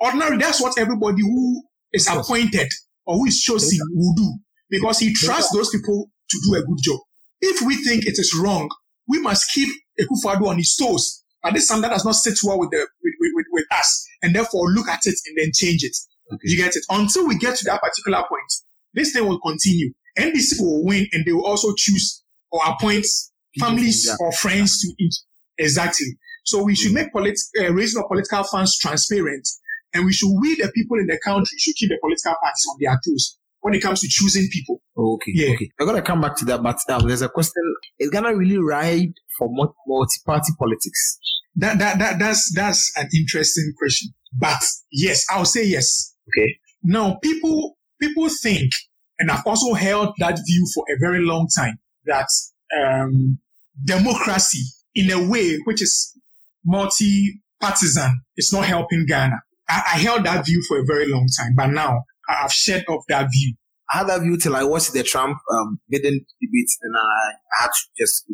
[0.00, 1.62] ordinarily that's what everybody who
[1.92, 2.68] is appointed
[3.06, 4.32] or who is chosen will do
[4.70, 7.00] because he trusts those people to do a good job.
[7.40, 8.68] If we think it is wrong,
[9.08, 9.68] we must keep
[10.00, 11.24] Akufo-Addo on his toes.
[11.42, 14.34] But this something that does not sit well with, the, with, with, with, us, and
[14.34, 15.96] therefore look at it and then change it.
[16.32, 16.40] Okay.
[16.44, 16.84] You get it?
[16.90, 18.52] Until we get to that particular point,
[18.92, 19.92] this thing will continue.
[20.18, 23.06] NDC will win and they will also choose or appoint
[23.58, 24.14] families yeah.
[24.20, 25.14] or friends to each.
[25.58, 26.06] Exactly.
[26.50, 29.46] So we should make polit- uh, raising of political funds transparent
[29.94, 32.76] and we should, we the people in the country should keep the political parties on
[32.80, 34.80] their toes when it comes to choosing people.
[34.96, 35.32] Okay.
[35.34, 35.54] Yeah.
[35.54, 35.70] Okay.
[35.80, 37.62] I'm gonna come back to that, but um, there's a question.
[37.98, 39.48] Is Ghana really ride for
[39.86, 41.18] multi-party politics?
[41.56, 44.10] That that that that's that's an interesting question.
[44.38, 46.14] But yes, I'll say yes.
[46.28, 46.58] Okay.
[46.82, 48.70] Now people people think,
[49.18, 52.28] and I've also held that view for a very long time, that
[52.78, 53.38] um,
[53.84, 54.62] democracy
[54.94, 56.16] in a way which is
[56.64, 59.36] multi-partisan is not helping Ghana.
[59.68, 63.04] I, I held that view for a very long time, but now I've shed off
[63.08, 63.54] that view.
[63.92, 67.62] I had that view till I watched the Trump um, Biden debate, and I, I
[67.62, 68.24] had to just.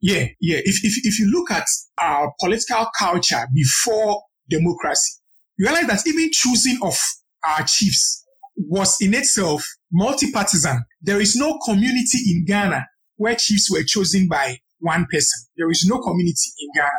[0.00, 0.58] Yeah, yeah.
[0.64, 1.66] If, if, if you look at
[2.02, 5.20] our political culture before democracy,
[5.56, 6.98] you realize that even choosing of
[7.44, 8.24] our chiefs
[8.56, 10.84] was in itself multi-partisan.
[11.00, 15.46] There is no community in Ghana where chiefs were chosen by one person.
[15.56, 16.90] There is no community in Ghana.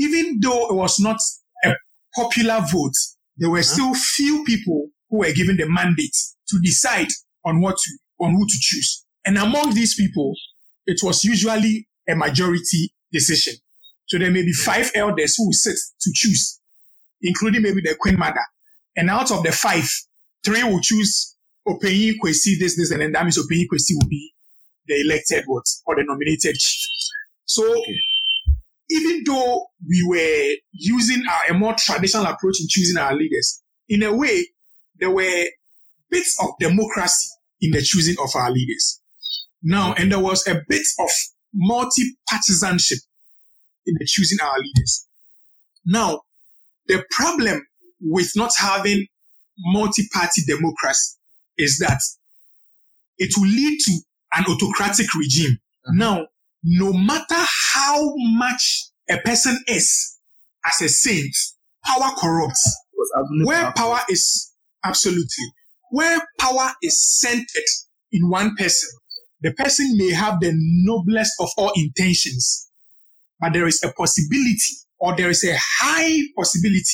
[0.00, 1.18] Even though it was not
[1.64, 1.72] a
[2.14, 2.94] popular vote,
[3.36, 3.62] there were uh-huh.
[3.62, 6.16] still few people who were given the mandate
[6.48, 7.08] to decide
[7.44, 9.04] on what to, on who to choose.
[9.24, 10.34] And among these people,
[10.86, 13.54] it was usually a majority decision.
[14.06, 16.60] So there may be five elders who will sit to choose,
[17.22, 18.40] including maybe the queen mother.
[18.96, 19.88] And out of the five,
[20.44, 21.36] three will choose
[21.68, 24.32] Openyi Kwesi, this, this, and then that means Openyi Kwesi will be
[24.86, 26.80] the elected what or the nominated chief.
[27.44, 27.98] So okay.
[28.90, 34.02] Even though we were using our, a more traditional approach in choosing our leaders, in
[34.02, 34.46] a way,
[34.98, 35.44] there were
[36.10, 37.28] bits of democracy
[37.60, 39.00] in the choosing of our leaders.
[39.62, 41.10] Now, and there was a bit of
[41.54, 42.98] multi-partisanship
[43.86, 45.06] in the choosing our leaders.
[45.86, 46.22] Now,
[46.88, 47.66] the problem
[48.00, 49.06] with not having
[49.58, 51.16] multi-party democracy
[51.58, 52.00] is that
[53.18, 53.92] it will lead to
[54.34, 55.52] an autocratic regime.
[55.52, 55.98] Mm-hmm.
[55.98, 56.26] Now,
[56.62, 60.18] no matter how much a person is
[60.66, 61.34] as a saint,
[61.84, 62.62] power corrupts.
[63.44, 64.50] Where power is
[64.84, 65.44] Absolutely.
[65.90, 67.46] Where power is centered
[68.12, 68.88] in one person,
[69.42, 72.70] the person may have the noblest of all intentions,
[73.40, 76.84] but there is a possibility or there is a high possibility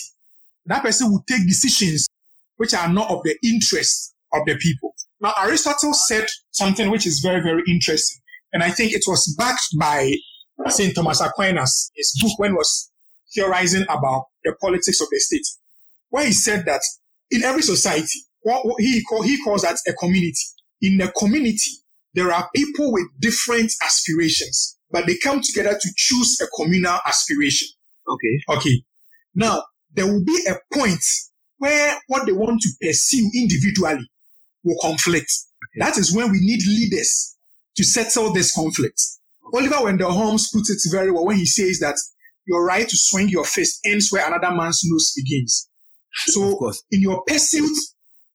[0.67, 2.09] that person will take decisions
[2.57, 4.95] which are not of the interest of the people.
[5.21, 8.21] Now, Aristotle said something which is very, very interesting.
[8.57, 10.15] And I think it was backed by
[10.69, 10.95] St.
[10.95, 12.91] Thomas Aquinas, his book when was
[13.35, 15.47] theorizing about the politics of the state,
[16.09, 16.81] where he said that
[17.31, 20.41] in every society, what, what he, call, he calls that a community.
[20.81, 21.71] In a community,
[22.15, 27.69] there are people with different aspirations, but they come together to choose a communal aspiration.
[28.09, 28.57] Okay.
[28.57, 28.83] Okay.
[29.35, 31.05] Now, there will be a point
[31.59, 34.09] where what they want to pursue individually
[34.65, 35.31] will conflict.
[35.63, 35.85] Okay.
[35.85, 37.36] That is when we need leaders
[37.77, 39.01] to settle this conflict.
[39.55, 41.97] Oliver Wendell Holmes puts it very well when he says that
[42.47, 45.69] your right to swing your fist ends where another man's nose begins.
[46.27, 47.77] So in your pursuit,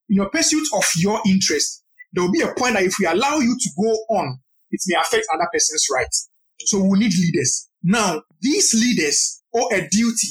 [0.10, 1.84] in your pursuit of your interest,
[2.14, 4.40] there will be a point that if we allow you to go on,
[4.70, 6.30] it may affect other person's rights.
[6.66, 7.70] So we need leaders.
[7.84, 10.28] Now, these leaders owe a duty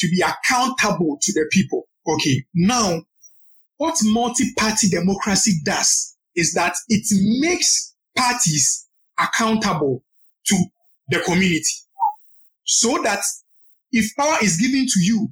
[0.00, 1.84] to be accountable to the people.
[2.06, 2.44] Okay.
[2.54, 3.02] Now,
[3.78, 7.06] what multi-party democracy does is that it
[7.40, 8.86] makes parties
[9.18, 10.02] accountable
[10.46, 10.64] to
[11.08, 11.64] the community
[12.64, 13.20] so that
[13.92, 15.28] if power is given to you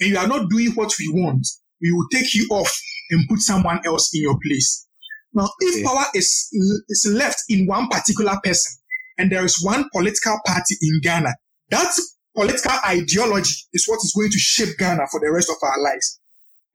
[0.00, 1.46] and you are not doing what we want,
[1.80, 2.70] we will take you off
[3.10, 4.86] and put someone else in your place.
[5.32, 5.84] Now, if okay.
[5.84, 6.48] power is,
[6.88, 8.80] is left in one particular person
[9.18, 11.34] and there is one political party in Ghana,
[11.70, 11.92] that
[12.36, 16.20] political ideology is what is going to shape Ghana for the rest of our lives.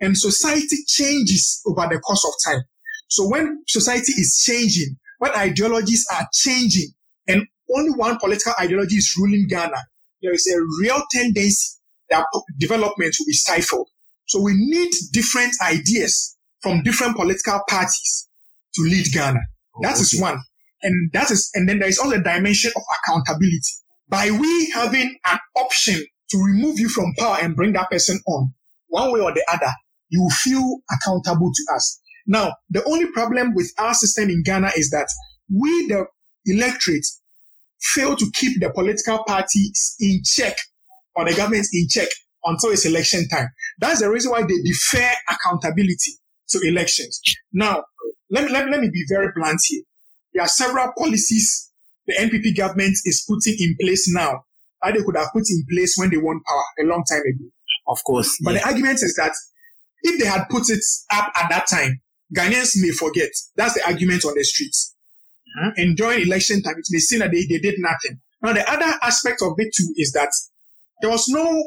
[0.02, 2.64] And society changes over the course of time.
[3.10, 6.90] So when society is changing, when ideologies are changing,
[7.28, 7.46] and
[7.76, 9.78] only one political ideology is ruling Ghana,
[10.22, 11.78] there is a real tendency
[12.10, 12.26] that
[12.58, 13.88] development will be stifled.
[14.28, 18.30] So we need different ideas from different political parties
[18.76, 19.40] to lead Ghana.
[19.76, 20.02] Oh, that okay.
[20.02, 20.40] is one.
[20.82, 23.62] And that is, and then there is also a dimension of accountability.
[24.08, 28.54] By we having an option to remove you from power and bring that person on,
[28.88, 29.72] one way or the other,
[30.10, 32.02] you will feel accountable to us.
[32.30, 35.08] Now, the only problem with our system in Ghana is that
[35.52, 36.06] we, the
[36.46, 37.06] electorate,
[37.82, 40.56] fail to keep the political parties in check
[41.16, 42.08] or the government in check
[42.46, 43.48] until it's election time.
[43.80, 46.14] That's the reason why they defer accountability
[46.50, 47.20] to elections.
[47.52, 47.84] Now,
[48.30, 49.82] let me, let me, let me be very blunt here.
[50.36, 51.72] There are several policies
[52.06, 54.44] the NPP government is putting in place now
[54.84, 57.50] that they could have put in place when they won power a long time ago.
[57.88, 58.38] Of course.
[58.44, 58.60] But yeah.
[58.60, 59.32] the argument is that
[60.04, 62.02] if they had put it up at that time,
[62.36, 63.30] Ghanaians may forget.
[63.56, 64.96] That's the argument on the streets.
[65.58, 65.70] Mm-hmm.
[65.78, 68.20] And during election time, it may seem that they, they did nothing.
[68.42, 70.30] Now, the other aspect of it too is that
[71.02, 71.64] there was no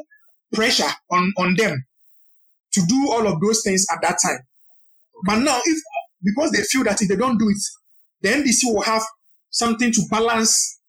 [0.53, 1.85] pressure on, on them
[2.73, 4.39] to do all of those things at that time.
[5.25, 5.77] But now, if
[6.23, 7.57] because they feel that if they don't do it,
[8.21, 9.03] the NDC will have
[9.49, 10.79] something to balance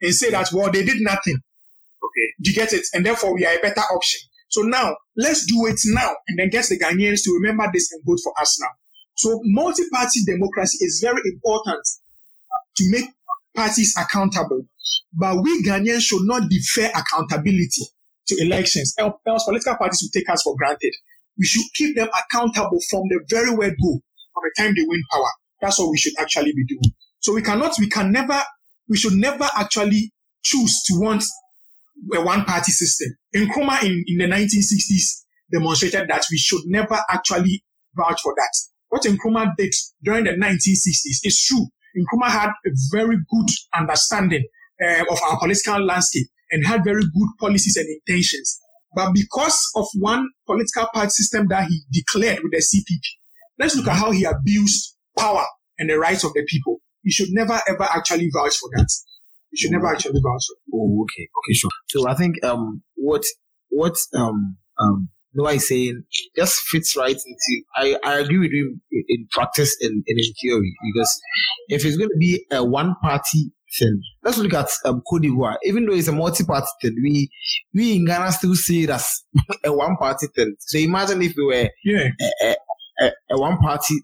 [0.00, 1.36] and say that, well, they did nothing.
[1.36, 2.32] Okay.
[2.40, 2.86] Do you get it?
[2.94, 4.20] And therefore, we are a better option.
[4.48, 8.02] So now, let's do it now and then get the Ghanaians to remember this and
[8.04, 8.68] vote for us now.
[9.16, 11.80] So multi-party democracy is very important
[12.76, 13.10] to make
[13.54, 14.62] parties accountable.
[15.12, 17.84] But we Ghanaians should not defer accountability
[18.28, 18.94] to elections.
[18.98, 20.92] Else political parties will take us for granted.
[21.38, 24.00] We should keep them accountable from the very word go,
[24.34, 25.28] from the time they win power.
[25.60, 26.94] That's what we should actually be doing.
[27.20, 28.40] So we cannot, we can never,
[28.88, 31.24] we should never actually choose to want
[32.14, 33.16] a one party system.
[33.34, 37.62] Nkrumah in, in the 1960s demonstrated that we should never actually
[37.94, 38.71] vouch for that.
[38.92, 39.72] What Nkrumah did
[40.04, 41.64] during the 1960s is true.
[41.96, 44.44] Nkrumah had a very good understanding
[44.84, 48.60] uh, of our political landscape and had very good policies and intentions.
[48.94, 53.00] But because of one political party system that he declared with the CPP,
[53.58, 55.46] let's look at how he abused power
[55.78, 56.82] and the rights of the people.
[57.02, 58.88] You should never ever actually vouch for that.
[59.52, 60.54] You should never actually vouch for.
[60.66, 60.76] That.
[60.76, 61.70] Oh, okay, okay, sure.
[61.88, 63.22] So I think um what
[63.70, 66.04] what um um Noah is saying
[66.36, 67.62] just fits right into.
[67.76, 71.20] I, I agree with him in practice and, and in theory because
[71.68, 75.56] if it's going to be a one party thing, let's look at um, Cote d'Ivoire.
[75.64, 77.30] Even though it's a multi party thing, we
[77.74, 79.22] we in Ghana still see it as
[79.64, 80.54] a one party thing.
[80.58, 82.08] So imagine if we were yeah.
[82.42, 82.54] a,
[83.00, 83.94] a, a one party.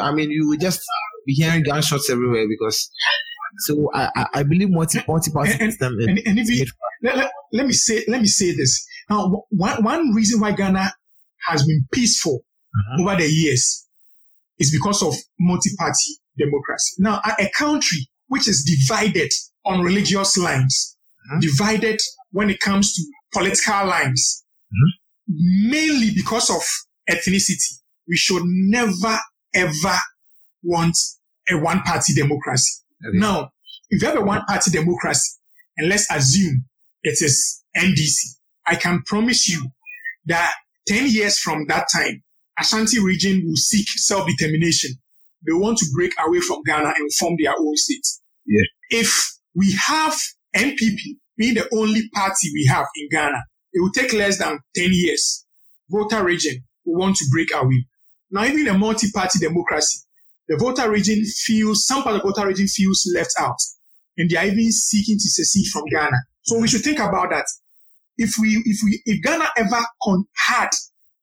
[0.00, 0.80] I mean, you would just
[1.26, 2.90] be hearing gunshots everywhere because.
[3.60, 5.94] So I, I, I believe multi multi party system.
[6.00, 6.66] And, and, and if you,
[7.02, 10.92] let, let, let me say let me say this now, one, one reason why Ghana
[11.46, 12.40] has been peaceful
[12.74, 13.02] uh-huh.
[13.02, 13.86] over the years
[14.58, 16.94] is because of multi-party democracy.
[16.98, 19.30] Now, a, country which is divided
[19.64, 20.96] on religious lines,
[21.30, 21.40] uh-huh.
[21.40, 22.00] divided
[22.30, 23.02] when it comes to
[23.32, 24.92] political lines, uh-huh.
[25.28, 26.62] mainly because of
[27.08, 29.18] ethnicity, we should never
[29.54, 29.96] ever
[30.62, 30.96] want
[31.50, 32.82] a one-party democracy.
[33.06, 33.18] Okay.
[33.18, 33.50] Now,
[33.88, 35.38] if you have a one-party democracy,
[35.76, 36.64] and let's assume
[37.02, 38.35] it is NDC,
[38.66, 39.70] I can promise you
[40.26, 40.52] that
[40.88, 42.22] 10 years from that time,
[42.58, 44.92] Ashanti region will seek self-determination.
[45.46, 48.06] They want to break away from Ghana and form their own state.
[48.46, 48.62] Yeah.
[48.90, 49.14] If
[49.54, 50.16] we have
[50.56, 50.98] NPP
[51.36, 53.38] being the only party we have in Ghana,
[53.72, 55.44] it will take less than 10 years.
[55.90, 57.86] Volta region will want to break away.
[58.30, 60.00] Now, even in a multi-party democracy,
[60.48, 63.56] the Volta region feels, some part of the Volta region feels left out.
[64.16, 66.16] And they are even seeking to secede from Ghana.
[66.42, 67.44] So we should think about that
[68.18, 70.70] if we if we if Ghana ever con- had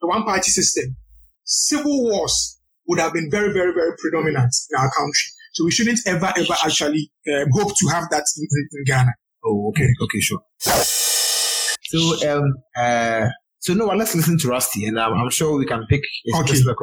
[0.02, 0.96] the one party system,
[1.44, 5.30] civil wars would have been very very very predominant in our country.
[5.54, 9.12] So we shouldn't ever ever actually um, hope to have that in, in, Ghana.
[9.46, 10.39] Oh, okay, okay, sure.
[10.60, 13.28] So um uh
[13.60, 16.38] so no, well, let's listen to Rusty, and I'm, I'm sure we can pick a
[16.39, 16.48] okay.
[16.48, 16.76] specific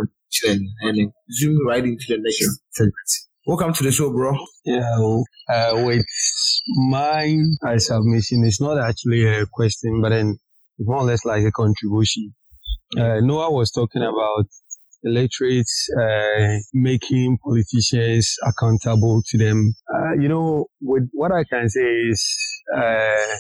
[0.47, 2.95] and, and zoom right into the next segment.
[3.47, 4.33] Welcome to the show, bro.
[4.65, 4.97] Yeah,
[5.51, 6.07] uh, with
[6.67, 7.37] my
[7.67, 10.39] uh, submission, is not actually a question, but then
[10.79, 12.35] more or less like a contribution.
[12.97, 14.47] Uh, Noah was talking about
[15.03, 19.75] electorates uh, making politicians accountable to them.
[19.93, 22.37] Uh, you know, with what I can say is
[22.77, 23.37] uh,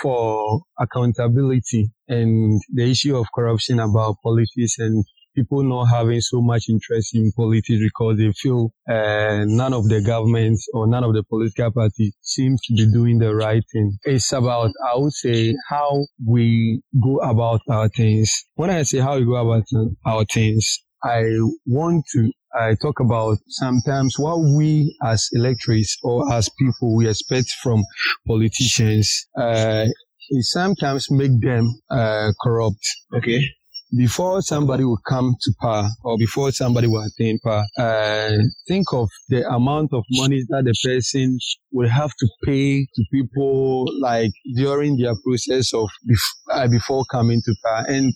[0.00, 5.04] for accountability and the issue of corruption about politics and
[5.34, 10.00] people not having so much interest in politics because they feel uh, none of the
[10.00, 13.98] governments or none of the political parties seems to be doing the right thing.
[14.04, 18.32] It's about, I would say, how we go about our things.
[18.54, 19.64] When I say how we go about
[20.06, 21.22] our things, I
[21.66, 27.50] want to I talk about sometimes what we as electors or as people we expect
[27.62, 27.82] from
[28.26, 29.86] politicians uh,
[30.30, 32.86] is sometimes make them uh, corrupt.
[33.16, 33.40] Okay.
[33.94, 39.08] Before somebody will come to power or before somebody will attain power, uh, think of
[39.28, 41.38] the amount of money that the person
[41.72, 47.42] will have to pay to people like during their process of bef- uh, before coming
[47.44, 47.84] to power.
[47.86, 48.14] And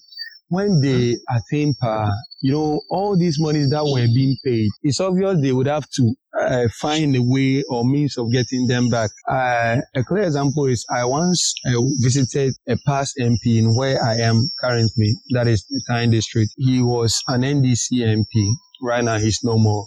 [0.48, 5.40] when they attain power, you know, all these monies that were being paid, it's obvious
[5.40, 9.10] they would have to uh, find a way or means of getting them back.
[9.28, 14.16] Uh, a clear example is I once uh, visited a past MP in where I
[14.16, 16.52] am currently, that is the Tain district.
[16.56, 18.50] He was an NDC MP.
[18.82, 19.86] Right now, he's no more.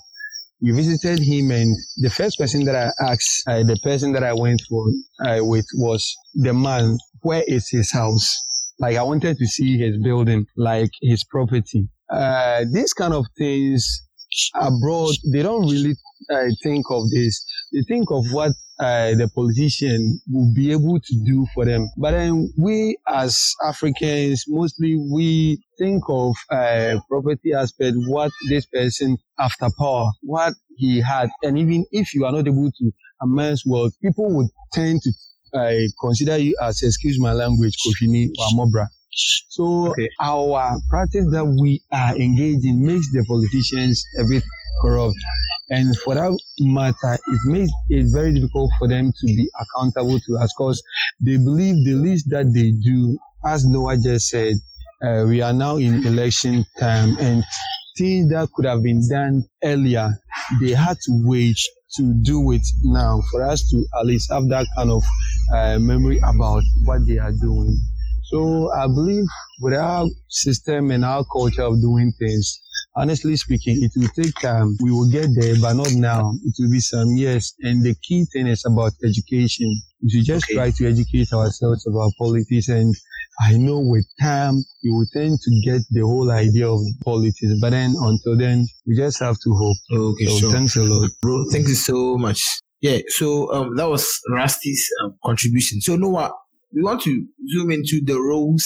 [0.61, 4.33] We visited him, and the first person that I asked, uh, the person that I
[4.33, 4.87] went for,
[5.25, 6.97] uh, with, was the man.
[7.21, 8.35] Where is his house?
[8.79, 11.89] Like I wanted to see his building, like his property.
[12.09, 14.01] Uh, these kind of things
[14.55, 15.95] abroad, they don't really
[16.29, 17.45] uh, think of this.
[17.73, 21.89] They think of what uh, the politician will be able to do for them.
[21.97, 29.17] But then we as Africans, mostly we think of uh, property aspect, what this person
[29.37, 31.29] after power, what he had.
[31.43, 35.11] And even if you are not able to amass wealth, people would tend to
[35.53, 38.87] I consider you as, excuse my language, Kofini or Mobra.
[39.49, 40.09] So okay.
[40.21, 44.43] our practice that we are engaged in makes the politicians a bit
[44.81, 45.15] corrupt.
[45.71, 50.37] And for that matter, it makes it very difficult for them to be accountable to
[50.37, 50.81] us because
[51.19, 54.55] they believe the least that they do, as Noah just said,
[55.03, 57.43] uh, we are now in election time and
[57.97, 60.09] things that could have been done earlier,
[60.61, 61.57] they had to wait
[61.97, 65.03] to do it now for us to at least have that kind of
[65.55, 67.77] uh, memory about what they are doing.
[68.25, 69.25] So I believe
[69.61, 72.61] with our system and our culture of doing things,
[72.95, 74.77] honestly speaking, it will take time.
[74.81, 76.33] We will get there, but not now.
[76.45, 77.55] It will be some years.
[77.61, 79.81] And the key thing is about education.
[80.03, 80.55] We should just okay.
[80.55, 82.69] try to educate ourselves about politics.
[82.69, 82.93] And
[83.41, 87.53] I know with time, you will tend to get the whole idea of politics.
[87.61, 89.77] But then until then, we just have to hope.
[89.91, 90.51] Okay, so sure.
[90.51, 91.09] thanks a lot.
[91.21, 92.43] Bro, thank you so much.
[92.81, 95.81] Yeah, so um, that was Rusty's um, contribution.
[95.81, 96.31] So Noah,
[96.73, 98.65] we want to zoom into the roles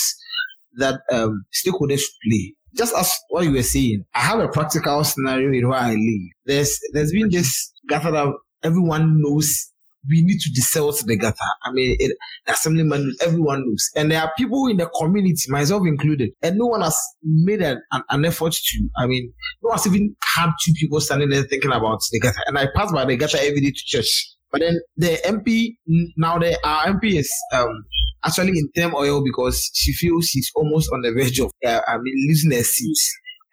[0.78, 2.54] that um, stakeholders play.
[2.76, 6.30] Just as what you were saying, I have a practical scenario in where I live.
[6.46, 9.72] There's there's been this gutter that everyone knows
[10.10, 11.36] we need to desalt the gutter.
[11.64, 13.90] I mean, it, assemblyman, everyone knows.
[13.96, 17.82] And there are people in the community, myself included, and no one has made an,
[17.92, 19.32] an, an, effort to, I mean,
[19.62, 22.42] no one's even had two people standing there thinking about the gutter.
[22.48, 24.34] And I pass by the gutter every day to church.
[24.52, 25.78] But then the MP
[26.16, 27.86] now the our MP is um,
[28.24, 31.98] actually in term oil because she feels she's almost on the verge of uh, I
[31.98, 32.98] mean losing her seat.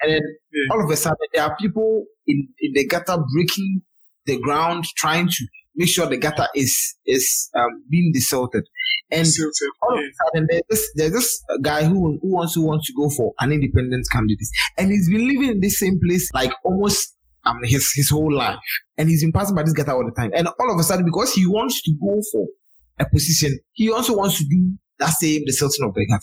[0.03, 0.21] And then
[0.53, 0.75] yeah.
[0.75, 3.81] all of a sudden there are people in, in the gutter breaking
[4.27, 8.65] the ground trying to make sure the gutter is is um, being desalted.
[9.13, 9.27] And
[9.83, 12.93] all of a sudden there's this there's this guy who who wants to wants to
[12.97, 14.49] go for an independent candidate.
[14.79, 18.59] And he's been living in the same place like almost um, his his whole life,
[18.99, 20.31] and he's been passing by this gutter all the time.
[20.35, 22.47] And all of a sudden, because he wants to go for
[22.99, 26.21] a position, he also wants to do that same the certain of the gutter.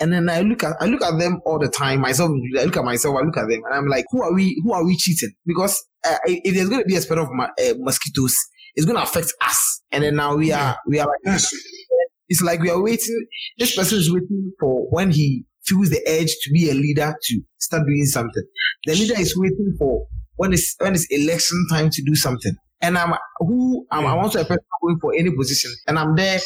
[0.00, 2.00] And then I look at I look at them all the time.
[2.00, 3.16] Myself, I look at myself.
[3.16, 4.60] I look at them, and I'm like, who are we?
[4.64, 5.32] Who are we cheating?
[5.44, 8.34] Because uh, if there's going to be a spread of uh, mosquitoes,
[8.74, 9.82] it's going to affect us.
[9.90, 11.40] And then now we are we are like,
[12.28, 13.26] it's like we are waiting.
[13.58, 17.40] This person is waiting for when he feels the urge to be a leader to
[17.58, 18.42] start doing something.
[18.86, 20.06] The leader is waiting for
[20.36, 22.54] when it's when it's election time to do something.
[22.80, 24.16] And I'm who I'm, I mm.
[24.16, 26.40] want to a person going for any position, and I'm there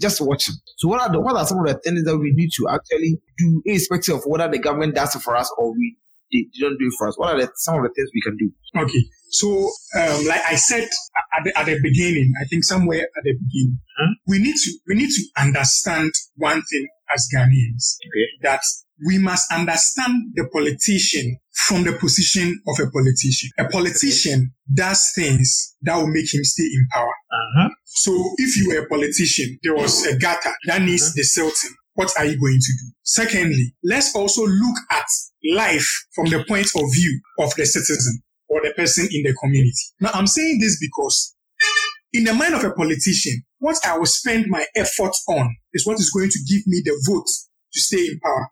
[0.00, 0.54] just watching.
[0.78, 3.20] So what are the what are some of the things that we need to actually
[3.36, 5.96] do, irrespective of whether the government does it for us or we
[6.32, 7.18] they, don't do it for us?
[7.18, 8.50] What are the, some of the things we can do?
[8.76, 10.88] Okay, so um, like I said
[11.36, 14.14] at the, at the beginning, I think somewhere at the beginning, huh?
[14.26, 18.26] we need to we need to understand one thing as Ghanaians okay.
[18.42, 18.60] that
[19.06, 23.50] we must understand the politician from the position of a politician.
[23.58, 27.14] A politician does things that will make him stay in power.
[27.32, 27.68] Uh-huh.
[27.84, 31.12] So if you were a politician, there was a gutter that needs uh-huh.
[31.98, 32.92] What are you going to do?
[33.02, 35.06] Secondly, let's also look at
[35.56, 39.72] life from the point of view of the citizen or the person in the community.
[40.00, 41.34] Now, I'm saying this because
[42.12, 45.98] in the mind of a politician, what I will spend my effort on is what
[45.98, 47.26] is going to give me the vote
[47.72, 48.48] to stay in power.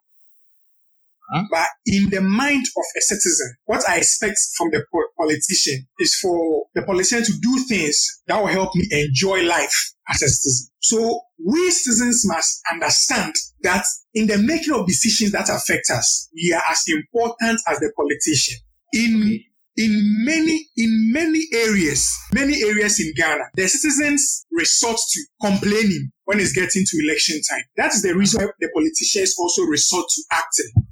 [1.32, 1.44] Huh?
[1.50, 4.84] But in the mind of a citizen, what I expect from the
[5.18, 10.22] politician is for the politician to do things that will help me enjoy life as
[10.22, 10.68] a citizen.
[10.80, 16.52] So we citizens must understand that in the making of decisions that affect us, we
[16.52, 18.58] are as important as the politician.
[18.92, 19.40] In
[19.78, 26.40] in many in many areas, many areas in Ghana, the citizens resort to complaining when
[26.40, 27.64] it's getting to election time.
[27.76, 30.85] That is the reason why the politicians also resort to acting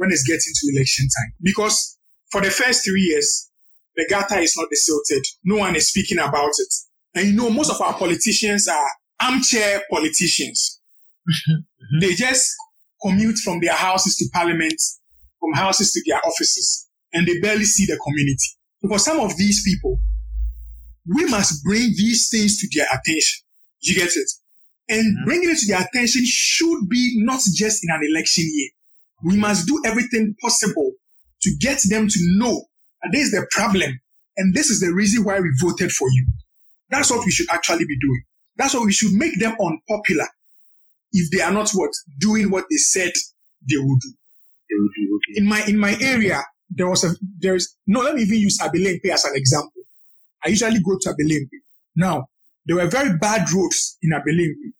[0.00, 1.34] when it's getting to election time.
[1.42, 1.98] Because
[2.32, 3.50] for the first three years,
[3.96, 5.22] the gutter is not desilted.
[5.44, 6.74] No one is speaking about it.
[7.14, 8.90] And you know, most of our politicians are
[9.20, 10.78] armchair politicians.
[11.28, 11.98] Mm-hmm.
[12.00, 12.50] they just
[13.02, 14.80] commute from their houses to parliament,
[15.38, 18.56] from houses to their offices and they barely see the community.
[18.88, 20.00] For some of these people,
[21.14, 23.44] we must bring these things to their attention.
[23.80, 24.30] You get it?
[24.88, 25.24] And mm-hmm.
[25.24, 28.70] bringing it to their attention should be not just in an election year.
[29.24, 30.92] We must do everything possible
[31.42, 32.64] to get them to know
[33.02, 34.00] that this is the problem
[34.36, 36.26] and this is the reason why we voted for you.
[36.90, 38.22] That's what we should actually be doing.
[38.56, 40.26] That's what we should make them unpopular
[41.12, 43.12] if they are not what doing what they said
[43.68, 44.12] they would do.
[44.68, 45.40] They would do okay.
[45.40, 49.10] In my in my area, there was a there's no let me even use Abelemkpe
[49.12, 49.82] as an example.
[50.44, 51.58] I usually go to Abelemkpe.
[51.96, 52.26] Now,
[52.66, 54.72] there were very bad roads in Abelemkpe.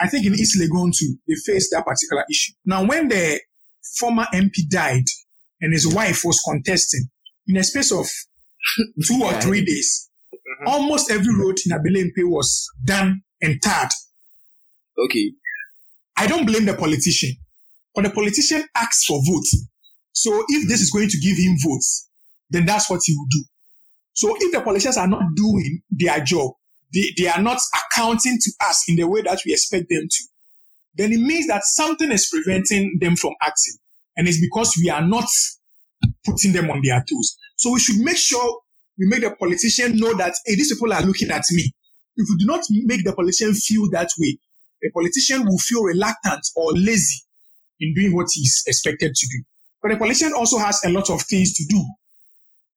[0.00, 2.52] I think in East Legon too, they faced that particular issue.
[2.64, 3.40] Now, when the
[3.98, 5.04] former MP died
[5.60, 7.08] and his wife was contesting,
[7.48, 8.06] in a space of
[9.04, 10.68] two or three days, mm-hmm.
[10.68, 13.90] almost every road in Abelemkpe was done and tarred.
[14.98, 15.32] Okay.
[16.16, 17.36] I don't blame the politician,
[17.94, 19.66] but the politician asks for votes
[20.12, 22.08] so if this is going to give him votes,
[22.50, 23.44] then that's what he will do.
[24.14, 26.52] So if the politicians are not doing their job,
[26.92, 30.24] they, they are not accounting to us in the way that we expect them to,
[30.94, 33.74] then it means that something is preventing them from acting.
[34.16, 35.26] And it's because we are not
[36.24, 37.36] putting them on their toes.
[37.56, 38.60] So we should make sure
[38.98, 41.72] we make the politician know that, hey, these people are looking at me.
[42.16, 44.38] If we do not make the politician feel that way,
[44.82, 47.22] the politician will feel reluctant or lazy
[47.80, 49.44] in doing what he's expected to do.
[49.80, 51.82] But the politician also has a lot of things to do.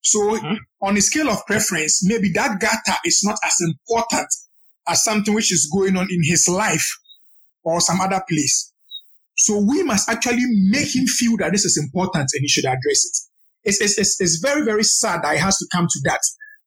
[0.02, 0.56] So mm-hmm.
[0.82, 4.28] on a scale of preference, maybe that gutter is not as important
[4.88, 6.88] as something which is going on in his life
[7.66, 8.72] or some other place.
[9.38, 13.06] So we must actually make him feel that this is important and he should address
[13.06, 13.18] it.
[13.70, 16.22] It's, it's, it's, very, very sad that it has to come to that.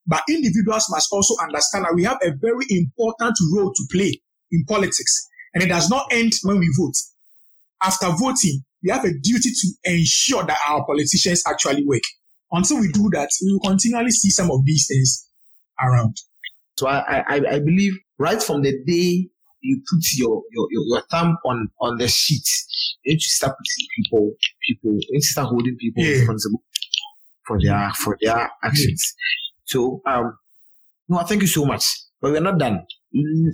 [0.07, 4.21] But individuals must also understand that we have a very important role to play
[4.51, 5.29] in politics.
[5.55, 6.95] And it does not end when we vote.
[7.83, 12.03] After voting, we have a duty to ensure that our politicians actually work.
[12.51, 15.29] Until we do that, we will continually see some of these things
[15.81, 16.17] around.
[16.79, 19.29] So I, I, I believe right from the day
[19.61, 22.47] you put your, your, your, your thumb on, on the sheet,
[23.05, 24.33] you need to start putting people,
[24.67, 26.19] people, you need to start holding people yeah.
[26.19, 26.63] responsible
[27.47, 29.15] for their, for their actions.
[29.17, 29.65] Yeah.
[29.67, 30.39] So, um,
[31.09, 31.85] no, thank you so much.
[32.21, 32.85] But we're not done.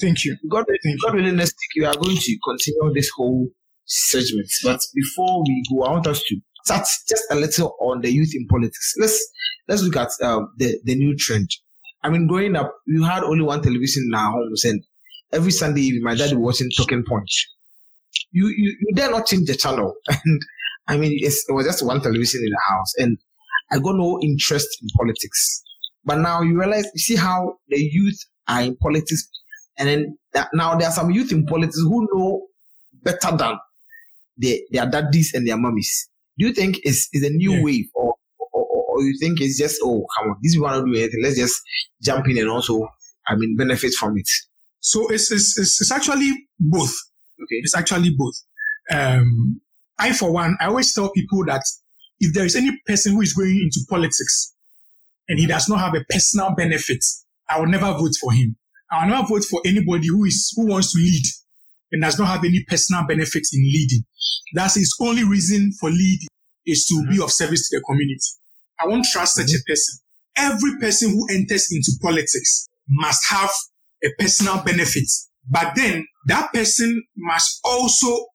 [0.00, 0.36] Thank you.
[0.50, 3.48] God, thank God willing, next week we are going to continue this whole
[3.84, 4.48] segment.
[4.64, 8.30] But before we go, I want us to start just a little on the youth
[8.34, 8.94] in politics.
[8.98, 9.30] Let's
[9.68, 11.48] let's look at um, the the new trend.
[12.02, 14.82] I mean, growing up, we had only one television in our homes, and
[15.34, 17.46] every Sunday evening, my dad was watching Talking Points.
[18.32, 20.40] You you you dare not change the channel, and
[20.88, 23.18] I mean, it was just one television in the house, and
[23.72, 25.62] I got no interest in politics.
[26.04, 29.28] But now you realize, you see how the youth are in politics,
[29.78, 32.46] and then that, now there are some youth in politics who know
[33.02, 33.58] better than
[34.36, 36.08] their, their daddies and their mummies.
[36.38, 37.62] Do you think it's, it's a new yeah.
[37.62, 38.14] wave or,
[38.52, 41.20] or, or, you think it's just, oh, come on, these people are not doing anything.
[41.22, 41.60] Let's just
[42.02, 42.88] jump in and also,
[43.26, 44.28] I mean, benefit from it.
[44.84, 46.30] So it's, it's, it's, it's actually
[46.60, 46.92] both.
[47.42, 47.56] Okay.
[47.62, 48.34] It's actually both.
[48.90, 49.62] Um,
[49.98, 51.62] I, for one, I always tell people that
[52.20, 54.54] if there is any person who is going into politics
[55.26, 57.02] and he does not have a personal benefit,
[57.48, 58.56] I will never vote for him.
[58.92, 61.24] I will never vote for anybody who is who wants to lead
[61.92, 64.04] and does not have any personal benefits in leading.
[64.52, 66.28] That's his only reason for leading
[66.66, 67.10] is to mm-hmm.
[67.10, 68.20] be of service to the community.
[68.78, 69.46] I won't trust mm-hmm.
[69.46, 69.72] such a mm-hmm.
[69.72, 69.98] person.
[70.36, 73.50] Every person who enters into politics must have
[74.04, 75.08] a personal benefit,
[75.48, 78.26] but then that person must also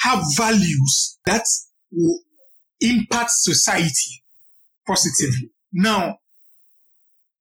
[0.00, 1.44] have values that
[1.92, 2.20] will
[2.80, 4.22] impact society
[4.86, 5.50] positively.
[5.72, 6.18] Now,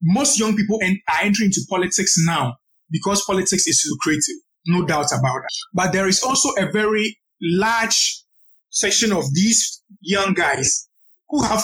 [0.02, 2.56] most young people are entering into politics now
[2.92, 4.42] because politics is lucrative.
[4.68, 5.50] No doubt about that.
[5.74, 8.24] But there is also a very large
[8.70, 10.88] section of these young guys
[11.30, 11.64] who have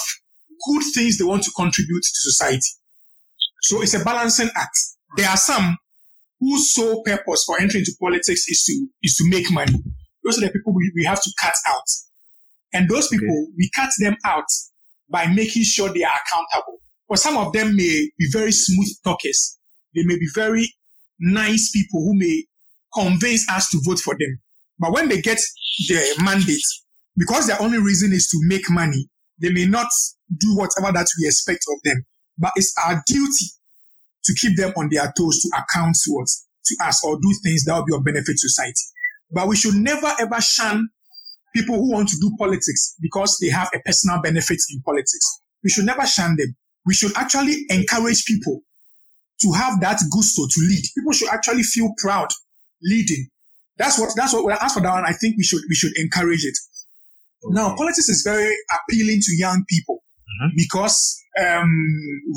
[0.67, 2.67] good things they want to contribute to society.
[3.61, 4.77] So it's a balancing act.
[5.17, 5.77] There are some
[6.40, 9.74] whose sole purpose for entering into politics is to is to make money.
[10.24, 11.84] Those are the people we, we have to cut out.
[12.74, 14.45] And those people, we cut them out
[15.10, 16.80] by making sure they are accountable.
[17.07, 19.57] But some of them may be very smooth talkers.
[19.95, 20.74] They may be very
[21.20, 22.44] nice people who may
[22.94, 24.41] convince us to vote for them.
[24.80, 25.40] But when they get
[25.88, 26.66] the mandate,
[27.16, 29.07] because their only reason is to make money,
[29.40, 29.88] they may not
[30.38, 32.03] do whatever that we expect of them.
[32.38, 33.45] But it's our duty
[34.26, 37.64] to keep them on their toes to account to us, to us or do things
[37.65, 38.84] that will be of benefit to society.
[39.31, 40.89] But we should never ever shun
[41.56, 45.39] people who want to do politics because they have a personal benefit in politics.
[45.64, 46.56] We should never shun them.
[46.85, 48.61] We should actually encourage people
[49.41, 50.84] to have that gusto to lead.
[50.95, 52.27] People should actually feel proud
[52.84, 53.27] leading.
[53.77, 55.76] That's what, that's what, when I ask for that one, I think we should, we
[55.76, 56.57] should encourage it.
[57.43, 57.53] Okay.
[57.53, 60.56] Now, politics is very appealing to young people mm-hmm.
[60.56, 61.70] because, um,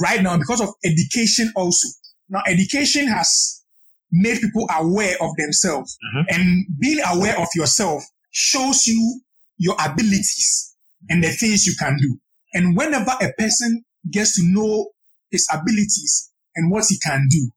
[0.03, 1.89] right now, because of education also.
[2.29, 3.65] Now, education has
[4.11, 6.41] made people aware of themselves mm-hmm.
[6.41, 9.21] and being aware of yourself shows you
[9.59, 10.75] your abilities
[11.09, 12.19] and the things you can do.
[12.55, 14.91] And whenever a person gets to know
[15.31, 17.51] his abilities and what he can do,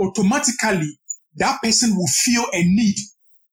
[0.00, 0.98] automatically
[1.36, 2.96] that person will feel a need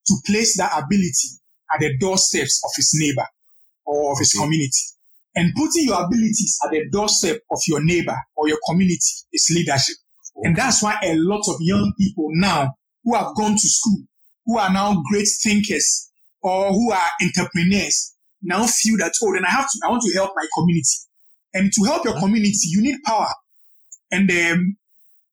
[0.07, 1.39] to place that ability
[1.73, 3.27] at the doorsteps of his neighbor
[3.85, 4.71] or of his community.
[5.37, 8.99] And putting your abilities at the doorstep of your neighbor or your community
[9.31, 9.95] is leadership.
[10.43, 12.73] And that's why a lot of young people now
[13.03, 13.99] who have gone to school,
[14.45, 16.11] who are now great thinkers,
[16.41, 20.13] or who are entrepreneurs now feel that, oh, then I have to, I want to
[20.13, 20.97] help my community.
[21.53, 23.27] And to help your community, you need power.
[24.11, 24.73] And the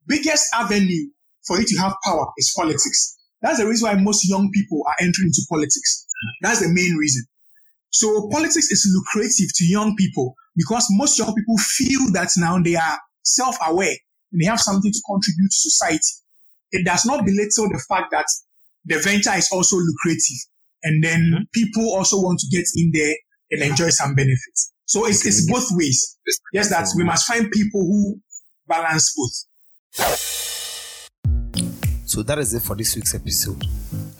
[0.06, 1.10] biggest avenue
[1.46, 3.16] for you to have power is politics.
[3.42, 6.06] That's the reason why most young people are entering into politics.
[6.40, 7.24] That's the main reason.
[7.94, 12.74] So politics is lucrative to young people because most young people feel that now they
[12.74, 13.94] are self-aware
[14.32, 16.14] and they have something to contribute to society.
[16.72, 18.26] It does not belittle the fact that
[18.84, 20.38] the venture is also lucrative
[20.82, 21.42] and then mm-hmm.
[21.52, 23.14] people also want to get in there
[23.52, 24.72] and enjoy some benefits.
[24.86, 26.18] So it's, it's both ways.
[26.52, 28.20] Yes, that we must find people who
[28.66, 29.46] balance both.
[32.06, 33.64] So that is it for this week's episode.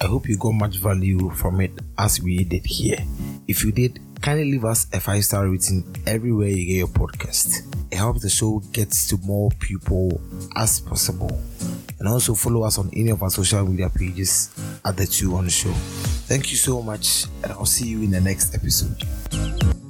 [0.00, 3.04] I hope you got much value from it as we did here.
[3.46, 7.66] If you did, kindly leave us a five star rating everywhere you get your podcast.
[7.92, 10.20] It helps the show get to more people
[10.56, 11.38] as possible.
[11.98, 14.50] And also follow us on any of our social media pages
[14.84, 15.72] at the Two on Show.
[16.26, 19.83] Thank you so much, and I'll see you in the next episode.